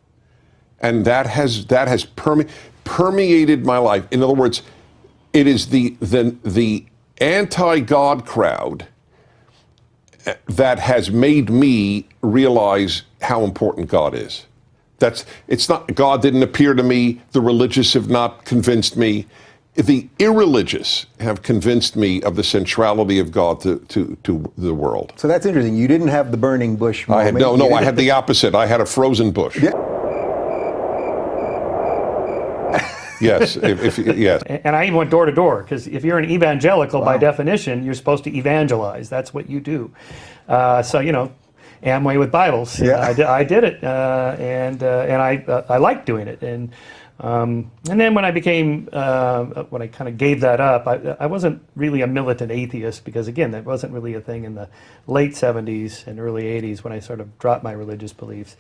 And 0.79 1.05
that 1.07 1.27
has 1.27 1.67
that 1.67 1.89
has 1.89 2.05
perme- 2.05 2.49
permeated 2.85 3.67
my 3.67 3.79
life. 3.79 4.07
In 4.13 4.23
other 4.23 4.35
words, 4.35 4.63
it 5.33 5.47
is 5.47 5.69
the 5.69 5.97
the 6.01 6.37
the 6.43 6.85
anti-God 7.19 8.27
crowd 8.27 8.87
eh, 10.27 10.35
that 10.49 10.79
has 10.79 11.11
made 11.11 11.51
me 11.51 12.09
realize 12.23 13.03
how 13.21 13.45
important 13.45 13.89
God 13.89 14.15
is. 14.15 14.47
That's 14.99 15.25
it's 15.49 15.69
not 15.69 15.95
God 15.95 16.23
didn't 16.23 16.43
appear 16.43 16.75
to 16.75 16.83
me, 16.83 17.21
the 17.33 17.41
religious 17.41 17.95
have 17.95 18.09
not 18.09 18.45
convinced 18.45 18.97
me. 18.97 19.27
The 19.75 20.09
irreligious 20.19 21.07
have 21.21 21.43
convinced 21.43 21.95
me 21.95 22.21
of 22.23 22.35
the 22.35 22.43
centrality 22.43 23.21
of 23.21 23.31
God 23.31 23.61
to, 23.61 23.79
to, 23.79 24.19
to 24.25 24.53
the 24.59 24.75
world. 24.75 25.13
So 25.17 25.29
that's 25.29 25.47
interesting. 25.47 25.77
You 25.77 25.87
didn't 25.87 26.09
have 26.09 26.33
the 26.33 26.37
burning 26.37 26.75
bush 26.77 27.07
moment. 27.07 27.23
I 27.23 27.25
had 27.27 27.35
no, 27.37 27.55
no. 27.55 27.73
I 27.73 27.85
had 27.85 27.97
the 27.97 28.11
opposite. 28.11 28.55
I 28.55 28.67
had 28.67 28.81
a 28.81 28.87
frozen 28.87 29.31
bush. 29.31 29.57
Yeah. 29.63 29.71
Yes, 33.21 33.57
if, 33.57 33.99
if, 33.99 34.17
yes. 34.17 34.43
And 34.47 34.75
I 34.75 34.85
even 34.85 34.97
went 34.97 35.11
door 35.11 35.27
to 35.27 35.33
door 35.33 35.63
because 35.63 35.87
if 35.87 36.05
you're 36.05 36.19
an 36.19 36.31
evangelical, 36.31 37.01
wow. 37.01 37.07
by 37.07 37.19
definition, 37.19 37.85
you're 37.85 37.95
supposed 37.95 38.25
to 38.25 38.37
evangelize. 38.37 39.09
That's 39.09 39.33
what 39.33 39.49
you 39.49 39.61
do. 39.61 39.91
Uh, 40.49 40.83
so 40.83 41.01
you 41.01 41.13
know, 41.13 41.33
Amway 41.83 42.19
with 42.19 42.31
Bibles. 42.31 42.79
Yeah, 42.79 43.01
I, 43.01 43.13
did, 43.13 43.27
I 43.27 43.45
did 43.45 43.65
it, 43.65 43.83
uh, 43.83 44.37
and 44.39 44.83
uh, 44.83 45.07
and 45.09 45.23
I 45.23 45.37
uh, 45.37 45.67
I 45.69 45.79
liked 45.79 46.07
doing 46.07 46.29
it, 46.29 46.43
and 46.43 46.73
um, 47.21 47.71
and 47.89 48.01
then 48.01 48.15
when 48.15 48.25
I 48.25 48.31
became 48.31 48.89
uh, 48.93 49.45
when 49.65 49.83
I 49.83 49.87
kind 49.87 50.09
of 50.09 50.19
gave 50.19 50.41
that 50.41 50.61
up, 50.61 50.87
I, 50.87 51.17
I 51.21 51.27
wasn't 51.27 51.63
really 51.77 52.01
a 52.03 52.07
militant 52.07 52.51
atheist 52.51 53.05
because 53.05 53.29
again, 53.29 53.51
that 53.53 53.65
wasn't 53.65 53.93
really 53.93 54.15
a 54.15 54.21
thing 54.21 54.45
in 54.45 54.55
the 54.55 54.69
late 55.07 55.33
'70s 55.33 56.07
and 56.07 56.19
early 56.19 56.45
'80s 56.45 56.83
when 56.83 56.93
I 56.93 57.01
sort 57.01 57.21
of 57.21 57.39
dropped 57.39 57.63
my 57.63 57.73
religious 57.73 58.13
beliefs. 58.13 58.57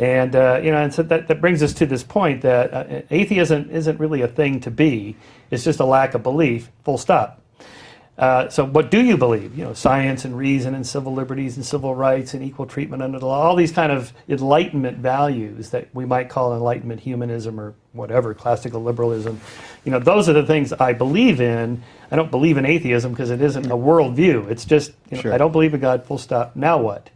And 0.00 0.34
uh, 0.34 0.60
you 0.64 0.70
know, 0.70 0.78
and 0.78 0.94
so 0.94 1.02
that, 1.02 1.28
that 1.28 1.42
brings 1.42 1.62
us 1.62 1.74
to 1.74 1.84
this 1.84 2.02
point 2.02 2.40
that 2.40 2.72
uh, 2.72 3.02
atheism 3.10 3.68
isn't 3.70 4.00
really 4.00 4.22
a 4.22 4.28
thing 4.28 4.58
to 4.60 4.70
be; 4.70 5.14
it's 5.50 5.62
just 5.62 5.78
a 5.78 5.84
lack 5.84 6.14
of 6.14 6.22
belief. 6.22 6.70
Full 6.84 6.96
stop. 6.96 7.42
Uh, 8.16 8.48
so, 8.48 8.64
what 8.64 8.90
do 8.90 9.02
you 9.02 9.18
believe? 9.18 9.58
You 9.58 9.64
know, 9.64 9.74
science 9.74 10.24
and 10.24 10.34
reason 10.34 10.74
and 10.74 10.86
civil 10.86 11.12
liberties 11.12 11.56
and 11.56 11.66
civil 11.66 11.94
rights 11.94 12.32
and 12.32 12.42
equal 12.42 12.64
treatment 12.64 13.02
under 13.02 13.18
the 13.18 13.26
law. 13.26 13.42
All 13.42 13.56
these 13.56 13.72
kind 13.72 13.92
of 13.92 14.14
enlightenment 14.26 14.96
values 14.96 15.68
that 15.70 15.94
we 15.94 16.06
might 16.06 16.30
call 16.30 16.54
enlightenment 16.54 17.00
humanism 17.00 17.60
or 17.60 17.74
whatever, 17.92 18.32
classical 18.32 18.82
liberalism. 18.82 19.38
You 19.84 19.92
know, 19.92 19.98
those 19.98 20.30
are 20.30 20.32
the 20.32 20.46
things 20.46 20.72
I 20.72 20.94
believe 20.94 21.42
in. 21.42 21.82
I 22.10 22.16
don't 22.16 22.30
believe 22.30 22.56
in 22.56 22.64
atheism 22.64 23.12
because 23.12 23.28
it 23.28 23.42
isn't 23.42 23.66
a 23.66 23.76
worldview. 23.76 24.50
It's 24.50 24.64
just 24.64 24.92
you 25.10 25.16
know, 25.16 25.22
sure. 25.24 25.34
I 25.34 25.36
don't 25.36 25.52
believe 25.52 25.74
in 25.74 25.80
God. 25.80 26.06
Full 26.06 26.16
stop. 26.16 26.56
Now 26.56 26.78
what? 26.78 27.10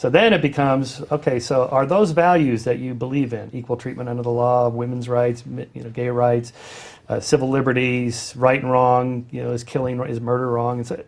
So 0.00 0.08
then 0.08 0.32
it 0.32 0.40
becomes 0.40 1.02
okay. 1.12 1.38
So 1.38 1.68
are 1.68 1.84
those 1.84 2.12
values 2.12 2.64
that 2.64 2.78
you 2.78 2.94
believe 2.94 3.34
in, 3.34 3.50
equal 3.52 3.76
treatment 3.76 4.08
under 4.08 4.22
the 4.22 4.30
law, 4.30 4.70
women's 4.70 5.10
rights, 5.10 5.44
you 5.74 5.82
know, 5.82 5.90
gay 5.90 6.08
rights, 6.08 6.54
uh, 7.10 7.20
civil 7.20 7.50
liberties, 7.50 8.32
right 8.34 8.58
and 8.58 8.72
wrong, 8.72 9.26
you 9.30 9.42
know, 9.42 9.52
is 9.52 9.62
killing, 9.62 10.00
is 10.04 10.18
murder 10.18 10.48
wrong? 10.48 10.78
And 10.78 10.86
so, 10.86 11.04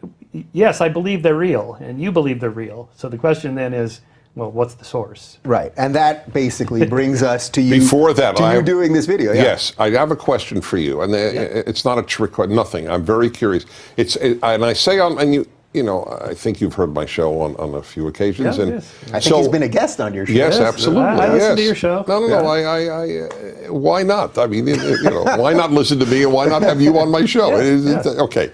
yes, 0.52 0.82
I 0.82 0.90
believe 0.90 1.22
they're 1.22 1.34
real, 1.34 1.78
and 1.80 2.02
you 2.02 2.12
believe 2.12 2.38
they're 2.38 2.50
real. 2.50 2.90
So 2.94 3.08
the 3.08 3.16
question 3.16 3.54
then 3.54 3.72
is, 3.72 4.02
well, 4.34 4.50
what's 4.50 4.74
the 4.74 4.84
source? 4.84 5.38
Right, 5.46 5.72
and 5.78 5.94
that 5.94 6.30
basically 6.34 6.84
brings 6.96 7.22
us 7.22 7.48
to 7.48 7.62
you. 7.62 7.80
Before 7.80 8.12
that, 8.12 8.36
to 8.36 8.42
I, 8.42 8.56
you 8.56 8.62
doing 8.62 8.92
this 8.92 9.06
video. 9.06 9.32
Yeah. 9.32 9.42
Yes, 9.42 9.72
I 9.78 9.88
have 9.88 10.10
a 10.10 10.16
question 10.16 10.60
for 10.60 10.76
you, 10.76 11.00
and 11.00 11.12
yeah. 11.14 11.62
it's 11.66 11.86
not 11.86 11.98
a 11.98 12.02
trick, 12.02 12.38
nothing. 12.38 12.90
I'm 12.90 13.06
very 13.06 13.30
curious. 13.30 13.64
It's 13.96 14.16
and 14.16 14.44
I 14.44 14.74
say 14.74 14.98
on 14.98 15.18
and 15.18 15.32
you 15.32 15.46
you 15.74 15.82
know, 15.82 16.04
I 16.20 16.34
think 16.34 16.60
you've 16.60 16.74
heard 16.74 16.92
my 16.92 17.06
show 17.06 17.40
on, 17.40 17.56
on 17.56 17.74
a 17.74 17.82
few 17.82 18.06
occasions, 18.06 18.58
yeah, 18.58 18.62
and 18.62 18.72
yes. 18.72 18.94
I 19.04 19.10
think 19.12 19.22
so, 19.22 19.38
he's 19.38 19.48
been 19.48 19.62
a 19.62 19.68
guest 19.68 20.00
on 20.00 20.12
your 20.12 20.26
show. 20.26 20.32
Yes, 20.32 20.58
yes 20.58 20.60
absolutely. 20.60 21.04
I, 21.04 21.26
I 21.26 21.32
listen 21.32 21.48
yes. 21.48 21.56
to 21.56 21.62
your 21.62 21.74
show. 21.74 22.04
No, 22.06 22.20
no, 22.20 22.26
yeah. 22.26 22.42
no. 22.42 22.46
I, 22.46 22.60
I, 22.60 22.84
I 22.84 23.66
uh, 23.68 23.72
why 23.72 24.02
not? 24.02 24.36
I 24.36 24.46
mean, 24.46 24.66
you 24.66 24.76
know, 25.04 25.22
why 25.22 25.54
not 25.54 25.72
listen 25.72 25.98
to 26.00 26.06
me, 26.06 26.24
and 26.24 26.32
why 26.32 26.46
not 26.46 26.62
have 26.62 26.80
you 26.80 26.98
on 26.98 27.10
my 27.10 27.24
show? 27.24 27.56
yes, 27.60 28.06
okay. 28.06 28.52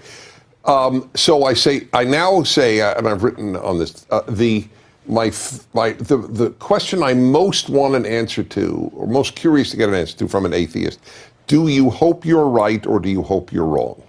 Um, 0.63 1.09
so 1.13 1.43
I 1.43 1.53
say, 1.53 1.87
I 1.93 2.05
now 2.05 2.43
say, 2.43 2.79
uh, 2.79 2.97
and 2.97 3.07
I've 3.07 3.23
written 3.23 3.55
on 3.57 3.79
this, 3.79 4.05
uh, 4.11 4.21
the 4.27 4.65
my 5.07 5.31
my 5.73 5.93
the 5.93 6.17
the 6.17 6.51
question 6.59 7.03
I 7.03 7.13
most 7.15 7.69
want 7.69 7.95
an 7.95 8.05
answer 8.05 8.43
to, 8.43 8.91
or 8.93 9.07
most 9.07 9.35
curious 9.35 9.71
to 9.71 9.77
get 9.77 9.89
an 9.89 9.95
answer 9.95 10.15
to 10.19 10.27
from 10.29 10.45
an 10.45 10.53
atheist: 10.53 10.99
Do 11.47 11.67
you 11.67 11.89
hope 11.89 12.23
you're 12.23 12.47
right, 12.47 12.85
or 12.85 13.01
do 13.01 13.09
you 13.09 13.23
hope 13.23 13.51
you're 13.51 13.65
wrong? 13.65 14.01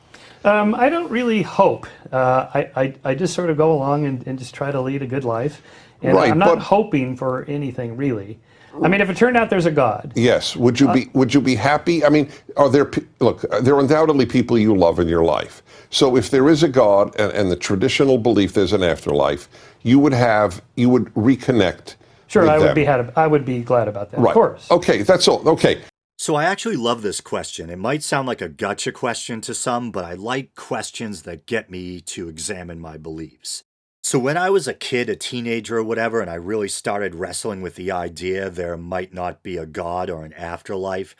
Um, 0.44 0.74
I 0.74 0.88
don't 0.88 1.10
really 1.10 1.42
hope. 1.42 1.86
Uh, 2.10 2.48
I, 2.54 2.70
I, 2.74 2.94
I, 3.04 3.14
just 3.14 3.34
sort 3.34 3.50
of 3.50 3.56
go 3.56 3.72
along 3.72 4.06
and, 4.06 4.26
and, 4.26 4.38
just 4.38 4.54
try 4.54 4.70
to 4.70 4.80
lead 4.80 5.02
a 5.02 5.06
good 5.06 5.24
life. 5.24 5.62
And 6.02 6.16
Right, 6.16 6.30
I'm 6.30 6.38
not 6.38 6.58
hoping 6.58 7.16
for 7.16 7.44
anything 7.44 7.96
really. 7.96 8.38
I 8.82 8.88
mean, 8.88 9.00
if 9.00 9.10
it 9.10 9.16
turned 9.16 9.36
out 9.36 9.50
there's 9.50 9.66
a 9.66 9.70
God, 9.70 10.12
Yes. 10.14 10.56
Would 10.56 10.78
you 10.78 10.92
be 10.92 11.10
Would 11.12 11.34
you 11.34 11.40
be 11.40 11.56
happy? 11.56 12.04
I 12.04 12.08
mean, 12.08 12.30
are 12.56 12.68
there 12.68 12.90
look? 13.18 13.44
There 13.62 13.74
are 13.74 13.80
undoubtedly 13.80 14.26
people 14.26 14.56
you 14.56 14.76
love 14.76 15.00
in 15.00 15.08
your 15.08 15.24
life. 15.24 15.62
So 15.90 16.16
if 16.16 16.30
there 16.30 16.48
is 16.48 16.62
a 16.62 16.68
God 16.68 17.14
and, 17.18 17.32
and 17.32 17.50
the 17.50 17.56
traditional 17.56 18.16
belief 18.16 18.52
there's 18.52 18.72
an 18.72 18.82
afterlife, 18.82 19.48
you 19.82 19.98
would 19.98 20.12
have 20.12 20.62
you 20.76 20.88
would 20.88 21.12
reconnect. 21.14 21.96
sure, 22.28 22.48
I 22.48 22.58
would 22.58 22.74
be 22.74 22.84
had, 22.84 23.12
I 23.16 23.26
would 23.26 23.44
be 23.44 23.60
glad 23.60 23.88
about 23.88 24.12
that. 24.12 24.20
right. 24.20 24.30
Of 24.30 24.34
course. 24.34 24.70
Okay, 24.70 25.02
that's 25.02 25.26
all. 25.26 25.46
Okay. 25.48 25.82
So 26.20 26.34
I 26.34 26.44
actually 26.44 26.76
love 26.76 27.00
this 27.00 27.22
question. 27.22 27.70
It 27.70 27.78
might 27.78 28.02
sound 28.02 28.28
like 28.28 28.42
a 28.42 28.48
gotcha 28.50 28.92
question 28.92 29.40
to 29.40 29.54
some, 29.54 29.90
but 29.90 30.04
I 30.04 30.12
like 30.12 30.54
questions 30.54 31.22
that 31.22 31.46
get 31.46 31.70
me 31.70 32.02
to 32.02 32.28
examine 32.28 32.78
my 32.78 32.98
beliefs. 32.98 33.64
So 34.02 34.18
when 34.18 34.36
I 34.36 34.50
was 34.50 34.68
a 34.68 34.74
kid, 34.74 35.08
a 35.08 35.16
teenager 35.16 35.78
or 35.78 35.82
whatever, 35.82 36.20
and 36.20 36.28
I 36.28 36.34
really 36.34 36.68
started 36.68 37.14
wrestling 37.14 37.62
with 37.62 37.76
the 37.76 37.90
idea 37.90 38.50
there 38.50 38.76
might 38.76 39.14
not 39.14 39.42
be 39.42 39.56
a 39.56 39.64
God 39.64 40.10
or 40.10 40.22
an 40.26 40.34
afterlife, 40.34 41.16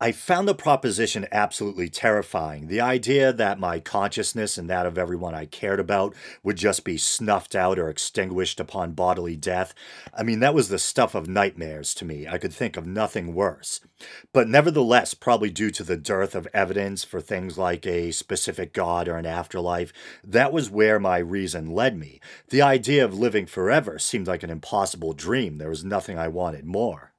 I 0.00 0.10
found 0.10 0.48
the 0.48 0.56
proposition 0.56 1.28
absolutely 1.30 1.88
terrifying. 1.88 2.66
The 2.66 2.80
idea 2.80 3.32
that 3.32 3.60
my 3.60 3.78
consciousness 3.78 4.58
and 4.58 4.68
that 4.68 4.86
of 4.86 4.98
everyone 4.98 5.36
I 5.36 5.46
cared 5.46 5.78
about 5.78 6.16
would 6.42 6.56
just 6.56 6.84
be 6.84 6.98
snuffed 6.98 7.54
out 7.54 7.78
or 7.78 7.88
extinguished 7.88 8.58
upon 8.58 8.92
bodily 8.92 9.36
death. 9.36 9.72
I 10.12 10.24
mean, 10.24 10.40
that 10.40 10.52
was 10.52 10.68
the 10.68 10.80
stuff 10.80 11.14
of 11.14 11.28
nightmares 11.28 11.94
to 11.94 12.04
me. 12.04 12.26
I 12.26 12.38
could 12.38 12.52
think 12.52 12.76
of 12.76 12.88
nothing 12.88 13.34
worse. 13.34 13.80
But 14.32 14.48
nevertheless, 14.48 15.14
probably 15.14 15.50
due 15.50 15.70
to 15.70 15.84
the 15.84 15.96
dearth 15.96 16.34
of 16.34 16.48
evidence 16.52 17.04
for 17.04 17.20
things 17.20 17.56
like 17.56 17.86
a 17.86 18.10
specific 18.10 18.72
God 18.72 19.06
or 19.06 19.16
an 19.16 19.26
afterlife, 19.26 19.92
that 20.24 20.52
was 20.52 20.68
where 20.68 20.98
my 20.98 21.18
reason 21.18 21.70
led 21.70 21.96
me. 21.96 22.20
The 22.48 22.62
idea 22.62 23.04
of 23.04 23.16
living 23.16 23.46
forever 23.46 24.00
seemed 24.00 24.26
like 24.26 24.42
an 24.42 24.50
impossible 24.50 25.12
dream. 25.12 25.58
There 25.58 25.70
was 25.70 25.84
nothing 25.84 26.18
I 26.18 26.26
wanted 26.26 26.64
more. 26.64 27.13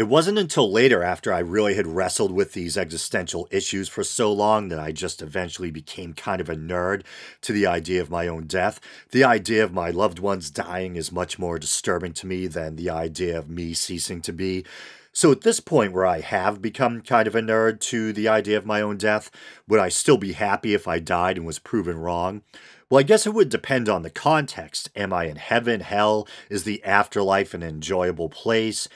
It 0.00 0.08
wasn't 0.08 0.38
until 0.38 0.72
later, 0.72 1.02
after 1.02 1.30
I 1.30 1.40
really 1.40 1.74
had 1.74 1.86
wrestled 1.86 2.32
with 2.32 2.54
these 2.54 2.78
existential 2.78 3.46
issues 3.50 3.86
for 3.86 4.02
so 4.02 4.32
long, 4.32 4.68
that 4.68 4.78
I 4.78 4.92
just 4.92 5.20
eventually 5.20 5.70
became 5.70 6.14
kind 6.14 6.40
of 6.40 6.48
a 6.48 6.56
nerd 6.56 7.02
to 7.42 7.52
the 7.52 7.66
idea 7.66 8.00
of 8.00 8.08
my 8.08 8.26
own 8.26 8.46
death. 8.46 8.80
The 9.10 9.24
idea 9.24 9.62
of 9.62 9.74
my 9.74 9.90
loved 9.90 10.18
ones 10.18 10.50
dying 10.50 10.96
is 10.96 11.12
much 11.12 11.38
more 11.38 11.58
disturbing 11.58 12.14
to 12.14 12.26
me 12.26 12.46
than 12.46 12.76
the 12.76 12.88
idea 12.88 13.38
of 13.38 13.50
me 13.50 13.74
ceasing 13.74 14.22
to 14.22 14.32
be. 14.32 14.64
So 15.12 15.32
at 15.32 15.42
this 15.42 15.60
point, 15.60 15.92
where 15.92 16.06
I 16.06 16.20
have 16.20 16.62
become 16.62 17.02
kind 17.02 17.28
of 17.28 17.34
a 17.34 17.42
nerd 17.42 17.80
to 17.80 18.14
the 18.14 18.26
idea 18.26 18.56
of 18.56 18.64
my 18.64 18.80
own 18.80 18.96
death, 18.96 19.30
would 19.68 19.80
I 19.80 19.90
still 19.90 20.16
be 20.16 20.32
happy 20.32 20.72
if 20.72 20.88
I 20.88 20.98
died 20.98 21.36
and 21.36 21.44
was 21.44 21.58
proven 21.58 21.98
wrong? 21.98 22.40
Well, 22.88 22.98
I 22.98 23.04
guess 23.04 23.24
it 23.24 23.34
would 23.34 23.50
depend 23.50 23.88
on 23.88 24.02
the 24.02 24.10
context. 24.10 24.90
Am 24.96 25.12
I 25.12 25.26
in 25.26 25.36
heaven, 25.36 25.78
hell? 25.78 26.26
Is 26.48 26.64
the 26.64 26.82
afterlife 26.82 27.54
an 27.54 27.62
enjoyable 27.62 28.28
place? 28.28 28.88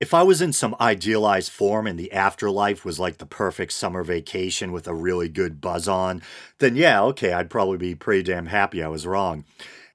If 0.00 0.14
I 0.14 0.22
was 0.22 0.40
in 0.40 0.54
some 0.54 0.74
idealized 0.80 1.52
form 1.52 1.86
and 1.86 1.98
the 1.98 2.10
afterlife 2.12 2.86
was 2.86 2.98
like 2.98 3.18
the 3.18 3.26
perfect 3.26 3.72
summer 3.74 4.02
vacation 4.02 4.72
with 4.72 4.88
a 4.88 4.94
really 4.94 5.28
good 5.28 5.60
buzz 5.60 5.86
on, 5.86 6.22
then 6.58 6.74
yeah, 6.74 7.02
okay, 7.02 7.34
I'd 7.34 7.50
probably 7.50 7.76
be 7.76 7.94
pretty 7.94 8.22
damn 8.22 8.46
happy 8.46 8.82
I 8.82 8.88
was 8.88 9.06
wrong. 9.06 9.44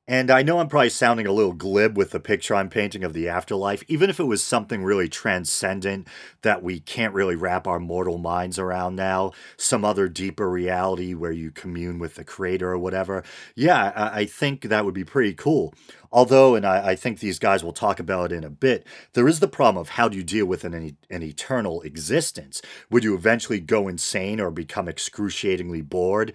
And 0.08 0.30
I 0.30 0.44
know 0.44 0.60
I'm 0.60 0.68
probably 0.68 0.90
sounding 0.90 1.26
a 1.26 1.32
little 1.32 1.54
glib 1.54 1.98
with 1.98 2.12
the 2.12 2.20
picture 2.20 2.54
I'm 2.54 2.70
painting 2.70 3.04
of 3.04 3.14
the 3.14 3.28
afterlife, 3.28 3.84
even 3.88 4.12
if 4.12 4.20
it 4.20 4.26
was 4.26 4.44
something 4.44 4.84
really 4.84 5.10
transcendent 5.10 6.08
that 6.44 6.62
we 6.62 6.80
can't 6.80 7.16
really 7.16 7.36
wrap 7.36 7.66
our 7.66 7.80
mortal 7.80 8.20
minds 8.20 8.60
around 8.60 8.96
now, 8.96 9.32
some 9.58 9.84
other 9.84 10.08
deeper 10.08 10.48
reality 10.48 11.16
where 11.16 11.32
you 11.32 11.50
commune 11.50 11.98
with 11.98 12.16
the 12.16 12.24
creator 12.24 12.72
or 12.72 12.78
whatever. 12.78 13.24
Yeah, 13.56 14.12
I, 14.14 14.26
think 14.26 14.64
that 14.64 14.86
would 14.86 14.94
be 14.94 15.04
pretty 15.04 15.34
cool. 15.34 15.74
Although, 16.12 16.54
and 16.54 16.68
I, 16.68 16.90
I 16.90 16.96
think 16.96 17.20
these 17.20 17.40
guys 17.40 17.64
will 17.64 17.74
talk 17.74 18.00
about 18.00 18.32
it 18.32 18.36
in 18.36 18.44
a 18.44 18.50
bit, 18.50 18.86
there 19.14 19.28
is 19.28 19.40
the 19.40 19.48
problem 19.48 19.82
of 19.82 19.90
how 19.90 20.08
do 20.08 20.18
you 20.18 20.24
deal 20.24 20.46
with 20.46 20.64
an, 20.64 20.96
an 21.10 21.24
eternal 21.24 21.82
existence? 21.82 22.62
Would 22.92 23.04
you 23.04 23.16
eventually 23.16 23.60
go 23.60 23.88
insane 23.88 24.40
or 24.40 24.52
become 24.52 24.88
excruciatingly 24.88 25.82
bored? 25.82 26.34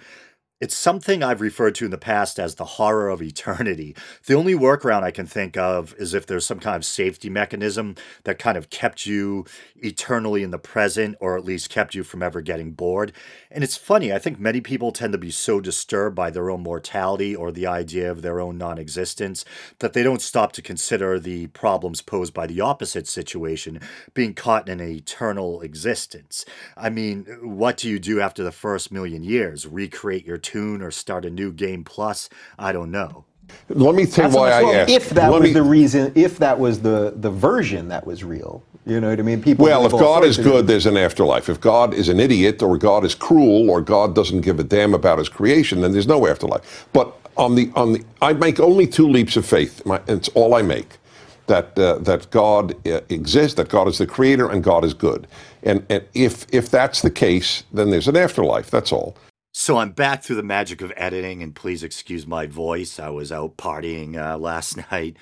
It's 0.60 0.76
something 0.76 1.22
I've 1.22 1.40
referred 1.40 1.74
to 1.76 1.86
in 1.86 1.90
the 1.90 1.96
past 1.96 2.38
as 2.38 2.56
the 2.56 2.66
horror 2.66 3.08
of 3.08 3.22
eternity. 3.22 3.96
The 4.26 4.34
only 4.34 4.52
workaround 4.52 5.04
I 5.04 5.10
can 5.10 5.24
think 5.24 5.56
of 5.56 5.94
is 5.94 6.12
if 6.12 6.26
there's 6.26 6.44
some 6.44 6.60
kind 6.60 6.76
of 6.76 6.84
safety 6.84 7.30
mechanism 7.30 7.94
that 8.24 8.38
kind 8.38 8.58
of 8.58 8.68
kept 8.68 9.06
you 9.06 9.46
eternally 9.76 10.42
in 10.42 10.50
the 10.50 10.58
present 10.58 11.16
or 11.18 11.38
at 11.38 11.46
least 11.46 11.70
kept 11.70 11.94
you 11.94 12.04
from 12.04 12.22
ever 12.22 12.42
getting 12.42 12.72
bored. 12.72 13.12
And 13.50 13.64
it's 13.64 13.78
funny, 13.78 14.12
I 14.12 14.18
think 14.18 14.38
many 14.38 14.60
people 14.60 14.92
tend 14.92 15.12
to 15.12 15.18
be 15.18 15.30
so 15.30 15.62
disturbed 15.62 16.14
by 16.14 16.28
their 16.28 16.50
own 16.50 16.62
mortality 16.62 17.34
or 17.34 17.50
the 17.50 17.66
idea 17.66 18.10
of 18.10 18.20
their 18.20 18.38
own 18.38 18.58
non 18.58 18.76
existence 18.76 19.46
that 19.78 19.94
they 19.94 20.02
don't 20.02 20.20
stop 20.20 20.52
to 20.52 20.62
consider 20.62 21.18
the 21.18 21.46
problems 21.46 22.02
posed 22.02 22.34
by 22.34 22.46
the 22.46 22.60
opposite 22.60 23.08
situation, 23.08 23.80
being 24.12 24.34
caught 24.34 24.68
in 24.68 24.78
an 24.78 24.90
eternal 24.90 25.62
existence. 25.62 26.44
I 26.76 26.90
mean, 26.90 27.24
what 27.40 27.78
do 27.78 27.88
you 27.88 27.98
do 27.98 28.20
after 28.20 28.42
the 28.42 28.52
first 28.52 28.92
million 28.92 29.22
years? 29.24 29.66
Recreate 29.66 30.26
your 30.26 30.36
tune 30.52 30.82
or 30.82 30.90
start 30.90 31.24
a 31.24 31.30
new 31.30 31.52
game 31.52 31.84
plus? 31.84 32.28
I 32.58 32.72
don't 32.72 32.90
know. 32.90 33.24
Let 33.68 33.94
me 33.94 34.06
tell 34.06 34.30
you 34.30 34.36
why 34.36 34.50
I 34.50 34.62
well, 34.62 34.74
asked. 34.74 34.90
If 34.90 35.10
that 35.10 35.30
Let 35.30 35.40
was 35.40 35.50
me- 35.50 35.54
the 35.54 35.62
reason, 35.62 36.12
if 36.14 36.38
that 36.38 36.58
was 36.58 36.80
the 36.80 37.14
the 37.16 37.30
version 37.30 37.88
that 37.88 38.06
was 38.06 38.24
real, 38.24 38.62
you 38.86 39.00
know 39.00 39.10
what 39.10 39.18
I 39.18 39.22
mean? 39.22 39.42
People. 39.42 39.64
Well, 39.64 39.86
if 39.86 39.92
God 39.92 40.24
is 40.24 40.38
good, 40.38 40.66
there's 40.66 40.86
an 40.86 40.96
afterlife. 40.96 41.48
If 41.48 41.60
God 41.60 41.94
is 41.94 42.08
an 42.08 42.20
idiot, 42.20 42.62
or 42.62 42.78
God 42.78 43.04
is 43.04 43.14
cruel, 43.14 43.70
or 43.70 43.80
God 43.80 44.14
doesn't 44.14 44.42
give 44.42 44.58
a 44.60 44.64
damn 44.64 44.94
about 44.94 45.18
His 45.18 45.28
creation, 45.28 45.80
then 45.80 45.92
there's 45.92 46.06
no 46.08 46.26
afterlife. 46.26 46.88
But 46.92 47.14
on 47.36 47.54
the 47.54 47.70
on 47.76 47.92
the, 47.94 48.04
I 48.22 48.32
make 48.32 48.60
only 48.60 48.86
two 48.86 49.08
leaps 49.08 49.36
of 49.36 49.46
faith. 49.46 49.84
My, 49.86 50.00
it's 50.08 50.28
all 50.30 50.54
I 50.54 50.62
make. 50.62 50.98
That 51.46 51.78
uh, 51.78 51.98
that 51.98 52.30
God 52.30 52.74
uh, 52.86 53.00
exists, 53.08 53.54
that 53.56 53.68
God 53.68 53.88
is 53.88 53.98
the 53.98 54.06
creator, 54.06 54.50
and 54.50 54.62
God 54.62 54.84
is 54.84 54.94
good. 54.94 55.26
And 55.62 55.84
and 55.90 56.04
if 56.14 56.46
if 56.52 56.70
that's 56.70 57.02
the 57.02 57.10
case, 57.10 57.64
then 57.72 57.90
there's 57.90 58.08
an 58.08 58.16
afterlife. 58.16 58.70
That's 58.70 58.92
all. 58.92 59.16
So 59.60 59.76
I'm 59.76 59.90
back 59.90 60.22
through 60.22 60.36
the 60.36 60.42
magic 60.42 60.80
of 60.80 60.90
editing, 60.96 61.42
and 61.42 61.54
please 61.54 61.82
excuse 61.82 62.26
my 62.26 62.46
voice. 62.46 62.98
I 62.98 63.10
was 63.10 63.30
out 63.30 63.58
partying 63.58 64.16
uh, 64.16 64.38
last 64.48 64.90
night. 64.90 65.18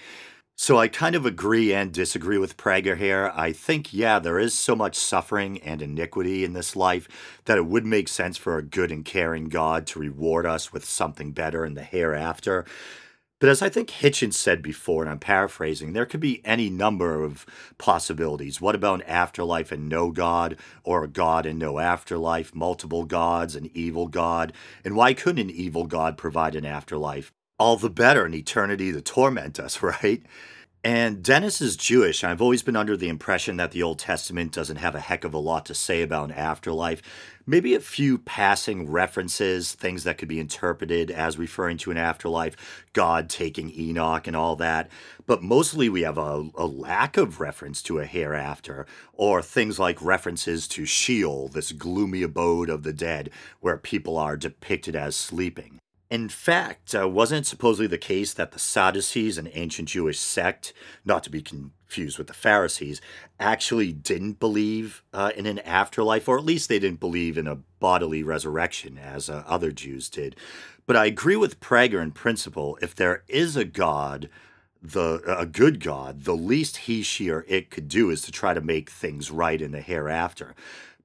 So 0.55 0.79
I 0.79 0.87
kind 0.87 1.17
of 1.17 1.27
agree 1.27 1.75
and 1.75 1.93
disagree 1.93 2.39
with 2.39 2.57
Prager 2.57 2.97
here. 2.97 3.33
I 3.35 3.51
think, 3.51 3.93
yeah, 3.93 4.21
there 4.21 4.39
is 4.39 4.57
so 4.57 4.77
much 4.77 4.95
suffering 4.95 5.59
and 5.63 5.83
iniquity 5.83 6.45
in 6.45 6.53
this 6.53 6.77
life 6.77 7.09
that 7.47 7.59
it 7.59 7.67
would 7.67 7.85
make 7.85 8.07
sense 8.07 8.37
for 8.37 8.57
a 8.57 8.63
good 8.63 8.93
and 8.93 9.05
caring 9.05 9.49
God 9.49 9.89
to 9.89 9.99
reward 9.99 10.47
us 10.47 10.73
with 10.73 10.85
something 10.85 11.33
better 11.33 11.65
in 11.65 11.75
the 11.75 11.83
hereafter. 11.83 12.65
But 13.41 13.51
as 13.51 13.63
I 13.63 13.69
think 13.69 13.91
Hitchens 13.91 14.35
said 14.35 14.63
before, 14.63 15.03
and 15.03 15.11
I'm 15.11 15.21
paraphrasing, 15.21 15.93
there 15.93 16.07
could 16.07 16.19
be 16.19 16.45
any 16.45 16.69
number 16.69 17.23
of 17.23 17.47
possibilities. 17.79 18.61
What 18.61 18.75
about 18.75 18.97
an 18.97 19.07
afterlife 19.07 19.71
and 19.71 19.89
no 19.89 20.11
God, 20.11 20.57
or 20.83 21.05
a 21.05 21.09
God 21.09 21.47
and 21.47 21.57
no 21.57 21.79
afterlife, 21.79 22.53
multiple 22.53 23.05
gods, 23.05 23.55
an 23.55 23.71
evil 23.75 24.09
God? 24.09 24.53
And 24.85 24.97
why 24.97 25.15
couldn't 25.15 25.51
an 25.51 25.55
evil 25.55 25.87
God 25.87 26.19
provide 26.19 26.57
an 26.57 26.65
afterlife? 26.65 27.33
All 27.61 27.77
the 27.77 27.91
better 27.91 28.27
in 28.27 28.35
eternity 28.35 28.93
to 28.93 29.01
torment 29.01 29.61
us, 29.61 29.83
right? 29.83 30.23
And 30.85 31.25
Dennis 31.25 31.61
is 31.61 31.77
Jewish. 31.77 32.23
I've 32.23 32.41
always 32.41 32.63
been 32.63 32.77
under 32.77 32.97
the 32.97 33.09
impression 33.09 33.57
that 33.57 33.73
the 33.73 33.83
Old 33.83 33.99
Testament 33.99 34.53
doesn't 34.53 34.77
have 34.77 34.95
a 34.95 35.01
heck 35.01 35.25
of 35.25 35.35
a 35.35 35.39
lot 35.39 35.67
to 35.67 35.75
say 35.75 36.03
about 36.03 36.31
an 36.31 36.37
afterlife. 36.37 37.03
Maybe 37.45 37.75
a 37.75 37.81
few 37.81 38.17
passing 38.19 38.89
references, 38.89 39.73
things 39.73 40.05
that 40.05 40.19
could 40.19 40.29
be 40.29 40.39
interpreted 40.39 41.11
as 41.11 41.37
referring 41.37 41.79
to 41.79 41.91
an 41.91 41.97
afterlife, 41.97 42.85
God 42.93 43.29
taking 43.29 43.77
Enoch 43.77 44.29
and 44.29 44.37
all 44.37 44.55
that. 44.57 44.89
But 45.27 45.43
mostly 45.43 45.89
we 45.89 46.03
have 46.03 46.17
a, 46.17 46.49
a 46.55 46.67
lack 46.67 47.17
of 47.17 47.41
reference 47.41 47.83
to 47.83 47.99
a 47.99 48.07
hereafter, 48.07 48.87
or 49.13 49.43
things 49.43 49.81
like 49.81 50.01
references 50.01 50.69
to 50.69 50.87
Sheol, 50.87 51.49
this 51.49 51.73
gloomy 51.73 52.23
abode 52.23 52.71
of 52.71 52.85
the 52.85 52.93
dead, 52.93 53.31
where 53.59 53.79
people 53.79 54.17
are 54.17 54.37
depicted 54.37 54.95
as 54.95 55.17
sleeping. 55.17 55.81
In 56.11 56.31
fact, 56.31 56.95
uh, 56.95 57.07
wasn't 57.07 57.47
it 57.47 57.49
supposedly 57.49 57.87
the 57.87 57.99
case 57.99 58.33
that 58.33 58.53
the 58.53 58.59
Sadducees, 58.59 59.37
an 59.37 59.51
ancient 59.53 59.89
Jewish 59.89 60.19
sect, 60.19 60.73
not 61.05 61.23
to 61.25 61.31
be 61.31 61.43
confused 61.43 62.17
with 62.17 62.29
the 62.29 62.33
Pharisees, 62.33 63.03
actually 63.39 63.93
didn't 63.93 64.41
believe 64.41 65.03
uh, 65.13 65.33
in 65.37 65.45
an 65.45 65.59
afterlife, 65.61 66.27
or 66.27 66.39
at 66.39 66.47
least 66.47 66.71
they 66.71 66.79
didn't 66.79 67.01
believe 67.01 67.37
in 67.37 67.47
a 67.47 67.57
bodily 67.79 68.23
resurrection 68.23 68.97
as 68.97 69.29
uh, 69.29 69.45
other 69.47 69.71
Jews 69.71 70.09
did? 70.09 70.35
But 70.87 70.97
I 70.97 71.05
agree 71.05 71.37
with 71.37 71.61
Prager 71.61 72.03
in 72.03 72.13
principle. 72.13 72.79
If 72.81 72.95
there 72.95 73.23
is 73.29 73.55
a 73.55 73.67
God, 73.67 74.31
the 74.83 75.23
a 75.27 75.45
good 75.45 75.79
God, 75.79 76.25
the 76.25 76.37
least 76.37 76.79
he, 76.79 77.03
she, 77.03 77.29
or 77.29 77.45
it 77.49 77.71
could 77.71 77.89
do 77.89 78.09
is 78.09 78.23
to 78.23 78.33
try 78.33 78.55
to 78.55 78.63
make 78.63 78.89
things 78.89 79.31
right 79.31 79.61
in 79.61 79.73
the 79.73 79.83
hereafter. 79.83 80.55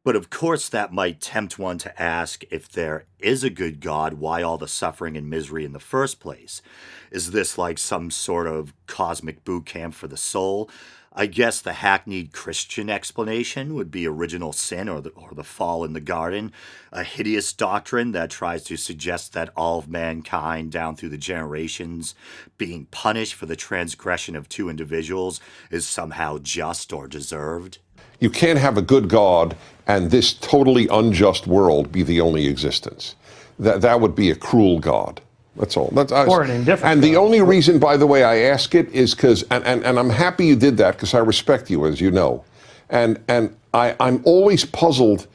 But 0.04 0.18
of 0.18 0.30
course, 0.30 0.68
that 0.68 0.92
might 0.92 1.22
tempt 1.22 1.58
one 1.58 1.78
to 1.78 2.02
ask 2.02 2.44
if 2.52 2.68
there 2.68 3.06
is 3.20 3.44
a 3.44 3.50
good 3.50 3.80
God, 3.80 4.16
why 4.16 4.42
all 4.42 4.58
the 4.58 4.68
suffering 4.68 5.16
and 5.16 5.30
misery 5.30 5.64
in 5.64 5.72
the 5.72 5.80
first 5.80 6.20
place? 6.20 6.62
Is 7.10 7.32
this 7.32 7.58
like 7.58 7.78
some 7.78 8.12
sort 8.12 8.48
of 8.48 8.74
cosmic 8.86 9.46
boot 9.46 9.66
camp 9.66 9.94
for 9.94 10.08
the 10.08 10.18
soul? 10.18 10.70
I 11.16 11.28
guess 11.28 11.62
the 11.62 11.74
hackneyed 11.74 12.34
Christian 12.34 12.90
explanation 12.90 13.76
would 13.76 13.92
be 13.92 14.08
original 14.08 14.52
sin 14.52 14.90
or 14.90 15.00
the, 15.00 15.12
or 15.12 15.30
the 15.34 15.44
fall 15.44 15.86
in 15.86 15.94
the 15.94 16.02
garden, 16.02 16.52
a 16.92 17.04
hideous 17.04 17.54
doctrine 17.54 18.14
that 18.14 18.32
tries 18.32 18.64
to 18.64 18.78
suggest 18.78 19.32
that 19.34 19.52
all 19.56 19.78
of 19.80 19.88
mankind 19.88 20.72
down 20.72 20.96
through 20.96 21.10
the 21.10 21.18
generations 21.18 22.16
being 22.58 22.88
punished 22.88 23.36
for 23.36 23.46
the 23.46 23.56
transgression 23.56 24.36
of 24.36 24.50
two 24.50 24.70
individuals 24.70 25.40
is 25.70 25.88
somehow 25.88 26.40
just 26.40 26.92
or 26.92 27.08
deserved. 27.08 27.78
You 28.20 28.30
can't 28.30 28.60
have 28.60 28.78
a 28.78 28.82
good 28.82 29.10
God 29.10 29.56
and 29.88 30.12
this 30.12 30.34
totally 30.34 30.88
unjust 30.88 31.48
world 31.48 31.92
be 31.92 32.04
the 32.04 32.22
only 32.22 32.48
existence. 32.48 33.16
That, 33.60 33.82
that 33.82 34.00
would 34.00 34.16
be 34.16 34.32
a 34.32 34.36
cruel 34.36 34.80
God. 34.80 35.22
That's 35.56 35.78
all. 35.78 35.90
That's, 35.94 36.12
or 36.12 36.42
an 36.42 36.50
indifferent 36.50 36.92
And 36.92 37.04
the 37.04 37.16
only 37.16 37.42
reason, 37.42 37.78
by 37.80 37.98
the 37.98 38.08
way, 38.08 38.24
I 38.24 38.38
ask 38.38 38.74
it 38.74 38.90
is 38.90 39.14
because, 39.14 39.44
and, 39.52 39.64
and, 39.66 39.84
and 39.84 40.00
I'm 40.00 40.10
happy 40.10 40.48
you 40.48 40.56
did 40.56 40.78
that 40.78 40.96
because 40.96 41.14
I 41.14 41.20
respect 41.20 41.70
you, 41.70 41.86
as 41.86 42.02
you 42.02 42.10
know. 42.10 42.44
And, 42.90 43.20
and 43.28 43.56
I, 43.74 43.96
I'm 44.00 44.22
always 44.26 44.66
puzzled 44.66 45.28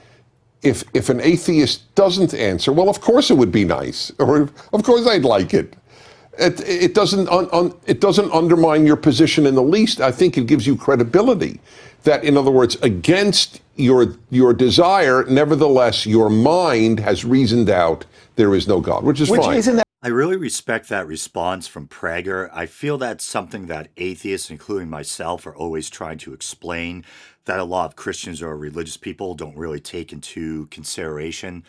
if, 0.62 0.82
if 0.92 1.08
an 1.08 1.20
atheist 1.20 1.94
doesn't 1.94 2.34
answer, 2.34 2.72
well, 2.72 2.88
of 2.88 3.00
course 3.00 3.30
it 3.30 3.34
would 3.34 3.52
be 3.52 3.64
nice, 3.64 4.10
or 4.18 4.50
of 4.72 4.82
course 4.82 5.06
I'd 5.06 5.24
like 5.24 5.54
it. 5.54 5.74
It, 6.36 6.60
it 6.68 6.94
doesn't 6.94 7.28
un, 7.28 7.48
un, 7.52 7.74
it 7.86 8.00
doesn't 8.00 8.30
undermine 8.32 8.86
your 8.86 8.96
position 8.96 9.46
in 9.46 9.54
the 9.54 9.62
least. 9.62 10.00
I 10.00 10.12
think 10.12 10.38
it 10.38 10.46
gives 10.46 10.66
you 10.66 10.76
credibility. 10.76 11.60
That, 12.04 12.24
in 12.24 12.36
other 12.36 12.50
words, 12.50 12.76
against 12.76 13.60
your 13.76 14.14
your 14.30 14.52
desire, 14.52 15.24
nevertheless, 15.24 16.06
your 16.06 16.30
mind 16.30 17.00
has 17.00 17.24
reasoned 17.24 17.68
out 17.70 18.06
there 18.36 18.54
is 18.54 18.68
no 18.68 18.80
God, 18.80 19.04
which 19.04 19.20
is 19.20 19.30
Which 19.30 19.42
fine. 19.42 19.56
isn't 19.56 19.76
that 19.76 19.88
I 20.00 20.08
really 20.08 20.36
respect 20.36 20.88
that 20.90 21.08
response 21.08 21.66
from 21.66 21.88
Prager. 21.88 22.48
I 22.52 22.66
feel 22.66 22.98
that's 22.98 23.24
something 23.24 23.66
that 23.66 23.88
atheists, 23.96 24.48
including 24.48 24.88
myself, 24.88 25.44
are 25.44 25.56
always 25.56 25.90
trying 25.90 26.18
to 26.18 26.32
explain 26.32 27.04
that 27.46 27.58
a 27.58 27.64
lot 27.64 27.86
of 27.86 27.96
Christians 27.96 28.40
or 28.40 28.56
religious 28.56 28.96
people 28.96 29.34
don't 29.34 29.56
really 29.56 29.80
take 29.80 30.12
into 30.12 30.66
consideration. 30.66 31.64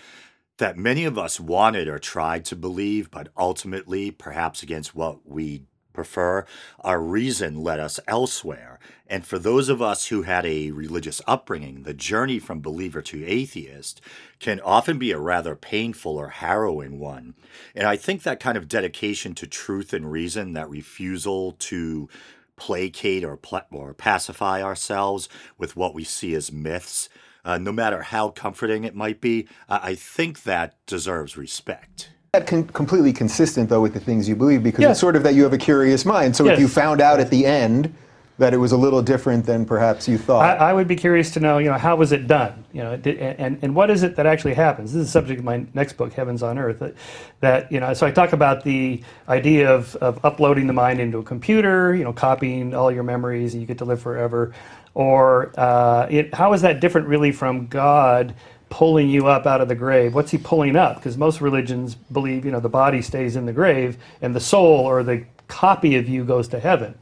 That 0.59 0.77
many 0.77 1.05
of 1.05 1.17
us 1.17 1.39
wanted 1.39 1.87
or 1.87 1.97
tried 1.97 2.45
to 2.45 2.55
believe, 2.55 3.09
but 3.09 3.29
ultimately, 3.35 4.11
perhaps 4.11 4.61
against 4.61 4.93
what 4.93 5.27
we 5.27 5.63
prefer, 5.99 6.45
our 6.79 7.01
reason 7.01 7.61
led 7.61 7.77
us 7.77 7.99
elsewhere. 8.07 8.79
And 9.07 9.25
for 9.25 9.37
those 9.37 9.67
of 9.67 9.81
us 9.81 10.07
who 10.07 10.21
had 10.21 10.45
a 10.45 10.71
religious 10.71 11.21
upbringing, 11.27 11.83
the 11.83 11.93
journey 11.93 12.39
from 12.39 12.61
believer 12.61 13.01
to 13.01 13.25
atheist 13.25 13.99
can 14.39 14.61
often 14.61 14.97
be 14.97 15.11
a 15.11 15.19
rather 15.19 15.57
painful 15.57 16.15
or 16.15 16.29
harrowing 16.29 16.99
one. 16.99 17.35
And 17.75 17.85
I 17.85 17.97
think 17.97 18.23
that 18.23 18.39
kind 18.39 18.57
of 18.57 18.69
dedication 18.69 19.35
to 19.35 19.47
truth 19.47 19.91
and 19.91 20.09
reason, 20.09 20.53
that 20.53 20.69
refusal 20.69 21.51
to 21.59 22.07
placate 22.55 23.25
or, 23.25 23.35
pla- 23.35 23.65
or 23.69 23.93
pacify 23.93 24.63
ourselves 24.63 25.27
with 25.57 25.75
what 25.75 25.93
we 25.93 26.05
see 26.05 26.33
as 26.33 26.49
myths, 26.49 27.09
uh, 27.43 27.57
no 27.57 27.73
matter 27.73 28.03
how 28.03 28.29
comforting 28.29 28.85
it 28.85 28.95
might 28.95 29.19
be, 29.19 29.49
I 29.67 29.95
think 29.95 30.43
that 30.43 30.77
deserves 30.85 31.35
respect. 31.35 32.11
That 32.33 32.45
con- 32.45 32.67
completely 32.67 33.11
consistent 33.11 33.69
though 33.69 33.81
with 33.81 33.93
the 33.93 33.99
things 33.99 34.29
you 34.29 34.35
believe 34.35 34.61
because 34.61 34.81
Yes. 34.81 34.91
it's 34.91 34.99
sort 34.99 35.15
of 35.15 35.23
that 35.23 35.33
you 35.33 35.43
have 35.43 35.53
a 35.53 35.57
curious 35.57 36.05
mind. 36.05 36.35
So 36.35 36.45
Yes. 36.45 36.53
if 36.53 36.59
you 36.59 36.67
found 36.67 37.01
out 37.01 37.19
at 37.19 37.29
the 37.31 37.45
end 37.45 37.93
that 38.37 38.53
it 38.53 38.57
was 38.57 38.71
a 38.71 38.77
little 38.77 39.01
different 39.01 39.45
than 39.45 39.65
perhaps 39.65 40.07
you 40.07 40.17
thought. 40.17 40.61
I, 40.61 40.69
I 40.69 40.73
would 40.73 40.87
be 40.87 40.95
curious 40.95 41.31
to 41.31 41.41
know, 41.41 41.57
you 41.57 41.69
know, 41.69 41.77
how 41.77 41.97
was 41.97 42.13
it 42.13 42.25
done? 42.25 42.63
You 42.71 42.83
know, 42.83 42.95
did, 42.95 43.17
and, 43.17 43.59
and 43.61 43.75
what 43.75 43.89
is 43.89 44.03
it 44.03 44.15
that 44.15 44.25
actually 44.25 44.53
happens? 44.53 44.93
This 44.93 45.01
is 45.01 45.07
the 45.07 45.11
subject 45.11 45.39
of 45.39 45.45
my 45.45 45.65
next 45.73 45.93
book, 45.97 46.13
Heavens 46.13 46.41
on 46.41 46.57
Earth. 46.57 46.79
That, 46.79 46.93
that 47.41 47.71
you 47.71 47.81
know, 47.81 47.93
so 47.93 48.07
I 48.07 48.11
talk 48.11 48.31
about 48.31 48.63
the 48.63 49.03
idea 49.27 49.69
of, 49.69 49.93
of 49.97 50.23
uploading 50.23 50.67
the 50.67 50.73
mind 50.73 51.01
into 51.01 51.17
a 51.17 51.23
computer, 51.23 51.93
you 51.95 52.05
know, 52.05 52.13
copying 52.13 52.73
all 52.73 52.91
your 52.91 53.03
memories 53.03 53.55
and 53.55 53.61
you 53.61 53.67
get 53.67 53.79
to 53.79 53.85
live 53.85 54.01
forever. 54.01 54.53
Or 54.93 55.51
uh, 55.59 56.07
it, 56.09 56.33
how 56.33 56.53
is 56.53 56.61
that 56.61 56.79
different 56.79 57.07
really 57.07 57.33
from 57.33 57.67
God 57.67 58.35
pulling 58.69 59.09
you 59.09 59.27
up 59.27 59.45
out 59.45 59.61
of 59.61 59.67
the 59.67 59.75
grave? 59.75 60.13
What's 60.13 60.31
he 60.31 60.37
pulling 60.37 60.75
up? 60.75 60.97
Because 60.97 61.17
most 61.17 61.41
religions 61.41 61.95
believe, 61.95 62.45
you 62.45 62.51
know, 62.51 62.59
the 62.59 62.69
body 62.69 63.01
stays 63.01 63.35
in 63.35 63.45
the 63.45 63.53
grave 63.53 63.97
and 64.21 64.35
the 64.35 64.39
soul 64.39 64.85
or 64.85 65.03
the 65.03 65.25
copy 65.47 65.95
of 65.95 66.07
you 66.07 66.23
goes 66.23 66.47
to 66.49 66.59
heaven 66.59 66.95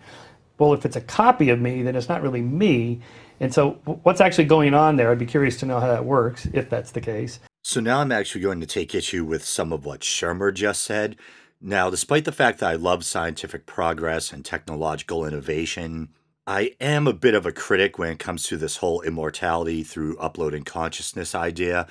well, 0.58 0.74
if 0.74 0.86
it's 0.86 0.96
a 0.96 1.02
copy 1.02 1.50
of 1.50 1.60
me, 1.60 1.84
then 1.84 1.96
it's 1.96 2.10
not 2.10 2.22
really 2.22 2.42
me. 2.42 3.02
And 3.40 3.54
so, 3.54 3.72
what's 4.04 4.22
actually 4.22 4.46
going 4.46 4.74
on 4.74 4.96
there? 4.96 5.12
I'd 5.12 5.20
be 5.20 5.26
curious 5.26 5.58
to 5.60 5.66
know 5.66 5.80
how 5.80 5.88
that 5.88 6.06
works, 6.06 6.48
if 6.54 6.70
that's 6.70 6.92
the 6.92 7.02
case. 7.02 7.40
So 7.64 7.80
now 7.80 8.00
I'm 8.00 8.12
actually 8.12 8.42
going 8.42 8.62
to 8.62 8.66
take 8.66 8.96
issue 8.96 9.26
with 9.26 9.44
some 9.44 9.74
of 9.74 9.86
what 9.86 10.00
Shermer 10.02 10.54
just 10.54 10.84
said. 10.84 11.18
Now, 11.60 11.90
despite 11.90 12.26
the 12.26 12.32
fact 12.32 12.60
that 12.60 12.70
I 12.70 12.76
love 12.76 13.04
scientific 13.04 13.66
progress 13.66 14.32
and 14.32 14.46
technological 14.46 15.26
innovation, 15.26 16.10
I 16.50 16.76
am 16.80 17.08
a 17.08 17.14
bit 17.14 17.36
of 17.36 17.46
a 17.46 17.52
critic 17.52 18.00
when 18.00 18.10
it 18.10 18.20
comes 18.20 18.44
to 18.44 18.56
this 18.56 18.78
whole 18.78 19.02
immortality 19.02 19.84
through 19.84 20.18
uploading 20.18 20.64
consciousness 20.64 21.36
idea. 21.36 21.88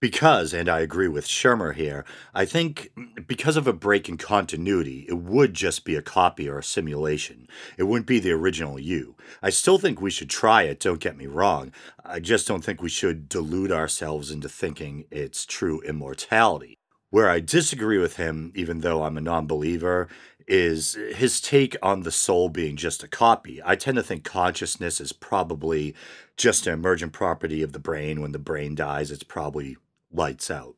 Because, 0.00 0.52
and 0.52 0.68
I 0.68 0.80
agree 0.80 1.06
with 1.06 1.28
Shermer 1.28 1.72
here, 1.72 2.04
I 2.34 2.46
think 2.46 2.90
because 3.28 3.56
of 3.56 3.68
a 3.68 3.72
break 3.72 4.08
in 4.08 4.16
continuity, 4.16 5.06
it 5.08 5.18
would 5.18 5.54
just 5.54 5.84
be 5.84 5.94
a 5.94 6.02
copy 6.02 6.48
or 6.48 6.58
a 6.58 6.64
simulation. 6.64 7.46
It 7.78 7.84
wouldn't 7.84 8.08
be 8.08 8.18
the 8.18 8.32
original 8.32 8.76
you. 8.76 9.14
I 9.40 9.50
still 9.50 9.78
think 9.78 10.00
we 10.00 10.10
should 10.10 10.30
try 10.30 10.64
it, 10.64 10.80
don't 10.80 11.00
get 11.00 11.16
me 11.16 11.28
wrong. 11.28 11.72
I 12.04 12.18
just 12.18 12.48
don't 12.48 12.64
think 12.64 12.82
we 12.82 12.88
should 12.88 13.28
delude 13.28 13.70
ourselves 13.70 14.32
into 14.32 14.48
thinking 14.48 15.04
it's 15.12 15.46
true 15.46 15.80
immortality. 15.82 16.76
Where 17.16 17.30
I 17.30 17.40
disagree 17.40 17.96
with 17.96 18.16
him, 18.16 18.52
even 18.54 18.80
though 18.80 19.02
I'm 19.02 19.16
a 19.16 19.22
non 19.22 19.46
believer, 19.46 20.06
is 20.46 20.98
his 21.14 21.40
take 21.40 21.74
on 21.82 22.02
the 22.02 22.10
soul 22.10 22.50
being 22.50 22.76
just 22.76 23.02
a 23.02 23.08
copy. 23.08 23.58
I 23.64 23.74
tend 23.74 23.96
to 23.96 24.02
think 24.02 24.22
consciousness 24.22 25.00
is 25.00 25.14
probably 25.14 25.94
just 26.36 26.66
an 26.66 26.74
emergent 26.74 27.14
property 27.14 27.62
of 27.62 27.72
the 27.72 27.78
brain. 27.78 28.20
When 28.20 28.32
the 28.32 28.38
brain 28.38 28.74
dies, 28.74 29.10
it's 29.10 29.22
probably 29.22 29.78
lights 30.12 30.50
out. 30.50 30.74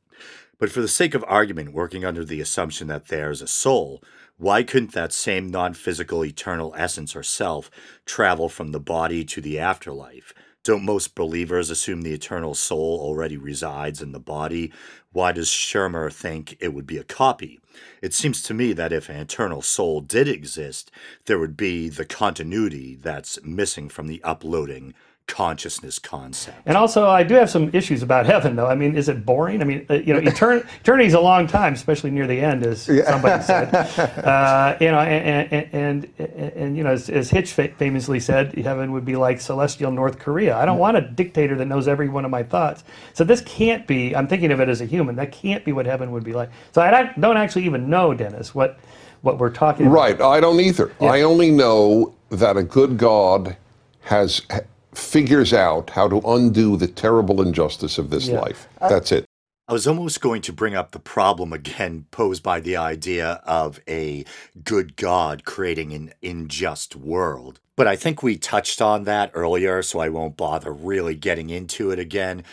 But 0.61 0.70
for 0.70 0.81
the 0.81 0.87
sake 0.87 1.16
of 1.16 1.24
argument, 1.27 1.72
working 1.72 2.05
under 2.05 2.24
the 2.24 2.40
assumption 2.40 2.87
that 2.87 3.09
there's 3.09 3.42
a 3.42 3.48
soul, 3.48 4.01
why 4.37 4.62
couldn't 4.62 4.92
that 4.92 5.12
same 5.12 5.51
non 5.51 5.74
physical 5.74 6.24
eternal 6.24 6.72
essence 6.79 7.16
or 7.16 7.24
self 7.24 7.68
travel 8.07 8.48
from 8.48 8.70
the 8.70 8.79
body 8.79 9.24
to 9.24 9.40
the 9.40 9.59
afterlife? 9.59 10.33
Don't 10.68 10.85
most 10.85 11.14
believers 11.14 11.70
assume 11.70 12.02
the 12.02 12.12
eternal 12.12 12.54
soul 12.54 13.00
already 13.00 13.38
resides 13.38 14.02
in 14.02 14.12
the 14.12 14.20
body? 14.20 14.70
Why 15.12 15.33
does 15.33 15.48
Shermer 15.48 16.12
think 16.12 16.59
it 16.61 16.74
would 16.74 16.87
be 16.87 16.98
a 16.98 17.04
copy? 17.04 17.59
It 18.02 18.12
seems 18.12 18.42
to 18.42 18.52
me 18.52 18.74
that 18.74 18.92
if 18.92 19.09
an 19.09 19.16
eternal 19.16 19.62
soul 19.62 20.02
did 20.02 20.28
exist, 20.28 20.90
there 21.24 21.38
would 21.38 21.57
be 21.57 21.88
the 21.88 22.04
continuity 22.04 22.96
that's 22.96 23.42
missing 23.42 23.88
from 23.88 24.09
the 24.09 24.22
uploading 24.22 24.92
consciousness 25.28 25.98
concept. 26.00 26.58
And 26.66 26.76
also, 26.76 27.06
I 27.08 27.22
do 27.22 27.34
have 27.34 27.48
some 27.48 27.70
issues 27.72 28.02
about 28.02 28.26
heaven, 28.26 28.56
though. 28.56 28.66
I 28.66 28.74
mean, 28.74 28.96
is 28.96 29.08
it 29.08 29.24
boring? 29.24 29.60
I 29.60 29.64
mean, 29.64 29.86
uh, 29.88 29.94
you 29.94 30.12
know, 30.14 30.20
etern- 30.30 30.66
eternity 30.80 31.06
is 31.06 31.14
a 31.14 31.20
long 31.20 31.46
time, 31.46 31.74
especially 31.74 32.10
near 32.10 32.26
the 32.26 32.40
end, 32.40 32.64
as 32.66 32.82
somebody 32.82 33.42
said. 33.44 33.68
Uh, 34.28 34.76
you 34.80 34.90
know, 34.90 34.98
and 34.98 35.52
and, 35.72 36.08
and, 36.18 36.30
and 36.56 36.76
you 36.76 36.82
know, 36.82 36.90
as, 36.90 37.08
as 37.08 37.30
Hitch 37.30 37.52
fa- 37.52 37.68
famously 37.78 38.18
said, 38.20 38.54
heaven 38.54 38.92
would 38.92 39.04
be 39.04 39.16
like 39.16 39.40
celestial 39.40 39.90
North 39.90 40.18
Korea. 40.18 40.56
I 40.56 40.64
don't 40.64 40.78
want 40.78 40.96
a 40.96 41.00
dictator 41.00 41.54
that 41.56 41.66
knows 41.66 41.86
every 41.88 42.08
one 42.08 42.24
of 42.24 42.30
my 42.30 42.42
thoughts. 42.42 42.84
So 43.14 43.22
this 43.24 43.40
can't 43.42 43.86
be. 43.86 44.16
I'm 44.16 44.26
thinking 44.26 44.50
of 44.50 44.60
it 44.60 44.68
as 44.68 44.80
a 44.80 44.86
human. 44.86 45.16
That 45.16 45.30
can't 45.32 45.64
be 45.64 45.72
what 45.72 45.86
heaven 45.86 46.10
would 46.12 46.24
be 46.24 46.32
like. 46.32 46.50
So 46.72 46.82
I 46.82 46.90
don't- 46.90 47.20
don't 47.20 47.36
actually 47.36 47.64
even 47.66 47.88
know, 47.90 48.14
Dennis, 48.14 48.54
what 48.54 48.78
what 49.22 49.38
we're 49.38 49.50
talking 49.50 49.86
about. 49.86 49.94
Right. 49.94 50.20
I 50.20 50.40
don't 50.40 50.60
either. 50.60 50.92
I 51.00 51.22
only 51.22 51.50
know 51.50 52.14
that 52.30 52.56
a 52.56 52.62
good 52.62 52.96
God 52.98 53.56
has 54.02 54.42
ha- 54.50 54.60
figures 54.98 55.52
out 55.52 55.90
how 55.90 56.08
to 56.08 56.20
undo 56.26 56.76
the 56.76 56.88
terrible 56.88 57.40
injustice 57.40 57.98
of 57.98 58.11
this 58.11 58.28
Yeah. 58.28 58.40
life. 58.40 58.68
Uh, 58.80 58.88
That's 58.88 59.12
it. 59.12 59.24
I 59.68 59.72
was 59.74 59.87
almost 59.87 60.22
going 60.22 60.40
to 60.42 60.52
bring 60.52 60.74
up 60.74 60.92
the 60.92 60.98
problem 60.98 61.52
again 61.52 62.06
posed 62.11 62.42
by 62.42 62.58
the 62.61 62.76
idea 62.76 63.42
of 63.44 63.80
a 63.88 64.24
good 64.64 64.96
God 64.96 65.44
creating 65.44 65.92
an 65.92 66.12
unjust 66.22 66.96
world. 66.96 67.61
But 67.76 67.87
I 67.87 67.94
think 67.94 68.22
we 68.22 68.37
touched 68.38 68.80
on 68.80 69.04
that 69.04 69.30
earlier, 69.34 69.82
so 69.82 70.00
I 70.00 70.08
won't 70.08 70.37
bother 70.37 70.72
really 70.72 71.14
getting 71.14 71.50
into 71.50 71.90
it 71.90 71.98
again. 71.98 72.44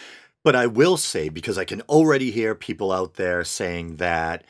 But 0.43 0.55
I 0.55 0.67
will 0.67 0.97
say, 0.97 1.29
because 1.29 1.57
I 1.57 1.65
can 1.65 1.81
already 1.83 2.31
hear 2.31 2.53
people 2.53 2.91
out 2.91 3.15
there 3.15 3.43
saying 3.43 3.95
that 3.95 4.43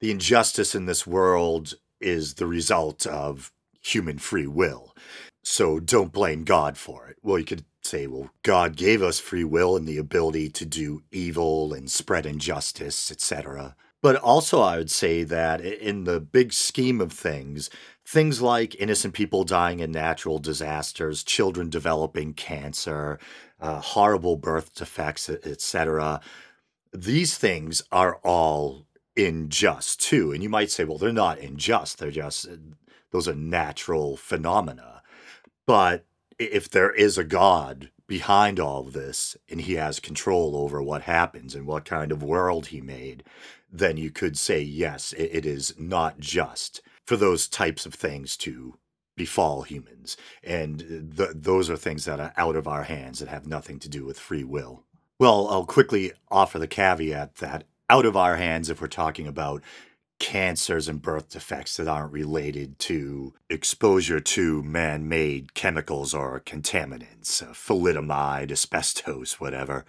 the 0.00 0.10
injustice 0.10 0.74
in 0.74 0.86
this 0.86 1.06
world 1.06 1.74
is 2.00 2.34
the 2.34 2.46
result 2.46 3.04
of 3.06 3.52
human 3.82 4.18
free 4.18 4.46
will. 4.46 4.94
So 5.42 5.80
don't 5.80 6.12
blame 6.12 6.44
God 6.44 6.78
for 6.78 7.08
it. 7.08 7.16
Well, 7.22 7.38
you 7.38 7.44
could 7.44 7.64
say, 7.82 8.06
well, 8.06 8.30
God 8.42 8.76
gave 8.76 9.02
us 9.02 9.18
free 9.18 9.44
will 9.44 9.76
and 9.76 9.86
the 9.86 9.98
ability 9.98 10.50
to 10.50 10.64
do 10.64 11.02
evil 11.10 11.72
and 11.72 11.90
spread 11.90 12.26
injustice, 12.26 13.10
etc. 13.10 13.74
But 14.02 14.16
also, 14.16 14.60
I 14.60 14.78
would 14.78 14.90
say 14.90 15.24
that 15.24 15.60
in 15.60 16.04
the 16.04 16.20
big 16.20 16.52
scheme 16.52 17.00
of 17.00 17.12
things, 17.12 17.70
things 18.04 18.42
like 18.42 18.80
innocent 18.80 19.14
people 19.14 19.44
dying 19.44 19.80
in 19.80 19.92
natural 19.92 20.38
disasters, 20.38 21.22
children 21.22 21.70
developing 21.70 22.34
cancer, 22.34 23.18
uh, 23.60 23.80
horrible 23.80 24.36
birth 24.36 24.74
defects, 24.74 25.28
etc. 25.28 26.20
These 26.92 27.38
things 27.38 27.82
are 27.92 28.16
all 28.24 28.86
unjust 29.16 30.00
too. 30.00 30.32
And 30.32 30.42
you 30.42 30.48
might 30.48 30.70
say, 30.70 30.84
well, 30.84 30.98
they're 30.98 31.12
not 31.12 31.38
unjust. 31.38 31.98
They're 31.98 32.10
just, 32.10 32.48
those 33.12 33.28
are 33.28 33.34
natural 33.34 34.16
phenomena. 34.16 35.01
But 35.66 36.04
if 36.38 36.68
there 36.70 36.90
is 36.90 37.18
a 37.18 37.24
God 37.24 37.90
behind 38.06 38.60
all 38.60 38.86
of 38.86 38.92
this 38.92 39.36
and 39.48 39.60
he 39.60 39.74
has 39.74 40.00
control 40.00 40.56
over 40.56 40.82
what 40.82 41.02
happens 41.02 41.54
and 41.54 41.66
what 41.66 41.84
kind 41.84 42.12
of 42.12 42.22
world 42.22 42.66
he 42.66 42.80
made, 42.80 43.24
then 43.70 43.96
you 43.96 44.10
could 44.10 44.36
say, 44.36 44.60
yes, 44.60 45.14
it, 45.14 45.46
is 45.46 45.74
not 45.78 46.20
just 46.20 46.82
for 47.06 47.16
those 47.16 47.48
types 47.48 47.86
of 47.86 47.94
things 47.94 48.36
to 48.36 48.76
befall 49.16 49.62
humans. 49.62 50.16
And 50.42 51.14
th- 51.16 51.30
those 51.34 51.70
are 51.70 51.76
things 51.76 52.04
that 52.04 52.20
are 52.20 52.34
out 52.36 52.56
of 52.56 52.68
our 52.68 52.82
hands 52.82 53.18
that 53.20 53.28
have 53.28 53.46
nothing 53.46 53.78
to 53.80 53.88
do 53.88 54.04
with 54.04 54.18
free 54.18 54.44
will. 54.44 54.84
Well, 55.18 55.48
I'll 55.48 55.66
quickly 55.66 56.12
offer 56.30 56.58
the 56.58 56.66
caveat 56.66 57.36
that 57.36 57.64
out 57.88 58.06
of 58.06 58.16
our 58.16 58.36
hands, 58.36 58.70
if 58.70 58.80
we're 58.80 58.88
talking 58.88 59.26
about 59.26 59.62
cancers 60.22 60.88
and 60.88 61.02
birth 61.02 61.30
defects 61.30 61.76
that 61.76 61.88
aren't 61.88 62.12
related 62.12 62.78
to 62.78 63.34
exposure 63.50 64.20
to 64.20 64.62
man 64.62 65.08
made 65.08 65.52
chemicals 65.52 66.14
or 66.14 66.38
contaminants, 66.38 67.42
uh, 67.42 67.46
thalidomide, 67.52 68.52
asbestos, 68.52 69.40
whatever. 69.40 69.84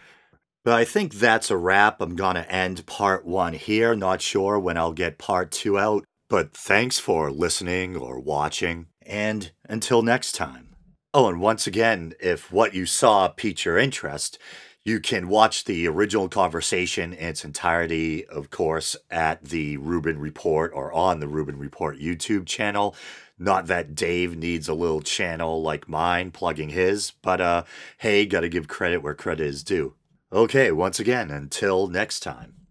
But 0.66 0.74
I 0.74 0.86
think 0.86 1.14
that's 1.14 1.52
a 1.52 1.56
wrap. 1.56 2.02
I'm 2.02 2.16
going 2.16 2.36
to 2.36 2.52
end 2.52 2.88
part 2.88 3.26
one 3.26 3.54
here. 3.54 3.96
Not 3.96 4.24
sure 4.24 4.58
when 4.58 4.76
I'll 4.76 4.92
get 4.92 5.20
part 5.20 5.52
two 5.52 5.78
out, 5.78 6.04
but 6.30 6.58
thanks 6.58 6.98
for 6.98 7.30
listening 7.30 7.96
or 7.96 8.20
watching. 8.20 8.88
And 9.06 9.52
until 9.70 10.02
next 10.02 10.32
time. 10.32 10.70
Oh, 11.14 11.30
and 11.30 11.42
once 11.42 11.68
again, 11.68 12.14
if 12.20 12.52
what 12.52 12.74
you 12.74 12.88
saw 12.88 13.28
piqued 13.28 13.66
your 13.66 13.78
interest, 13.78 14.40
you 14.86 15.00
can 15.00 15.30
watch 15.30 15.64
the 15.64 15.88
original 15.88 16.28
conversation 16.28 17.14
in 17.14 17.30
its 17.30 17.46
entirety, 17.46 18.26
of 18.26 18.50
course, 18.50 18.98
at 19.10 19.46
the 19.46 19.78
Rubin 19.78 20.20
Report 20.20 20.72
or 20.74 20.92
on 20.92 21.20
the 21.20 21.28
Rubin 21.28 21.58
Report 21.58 21.98
YouTube 22.00 22.46
channel. 22.46 22.96
Not 23.40 23.68
that 23.68 23.96
Dave 23.96 24.38
needs 24.38 24.68
a 24.68 24.74
little 24.74 25.02
channel 25.02 25.62
like 25.62 25.88
mine 25.88 26.32
plugging 26.32 26.70
his, 26.70 27.12
but 27.22 27.40
uh, 27.40 27.64
hey, 27.98 28.26
gotta 28.26 28.50
give 28.50 28.68
credit 28.68 28.98
where 28.98 29.14
credit 29.14 29.48
is 29.48 29.64
due. 29.64 29.96
Okay, 30.32 30.72
once 30.72 31.00
again, 31.00 31.32
until 31.32 31.88
next 31.88 32.20
time. 32.20 32.63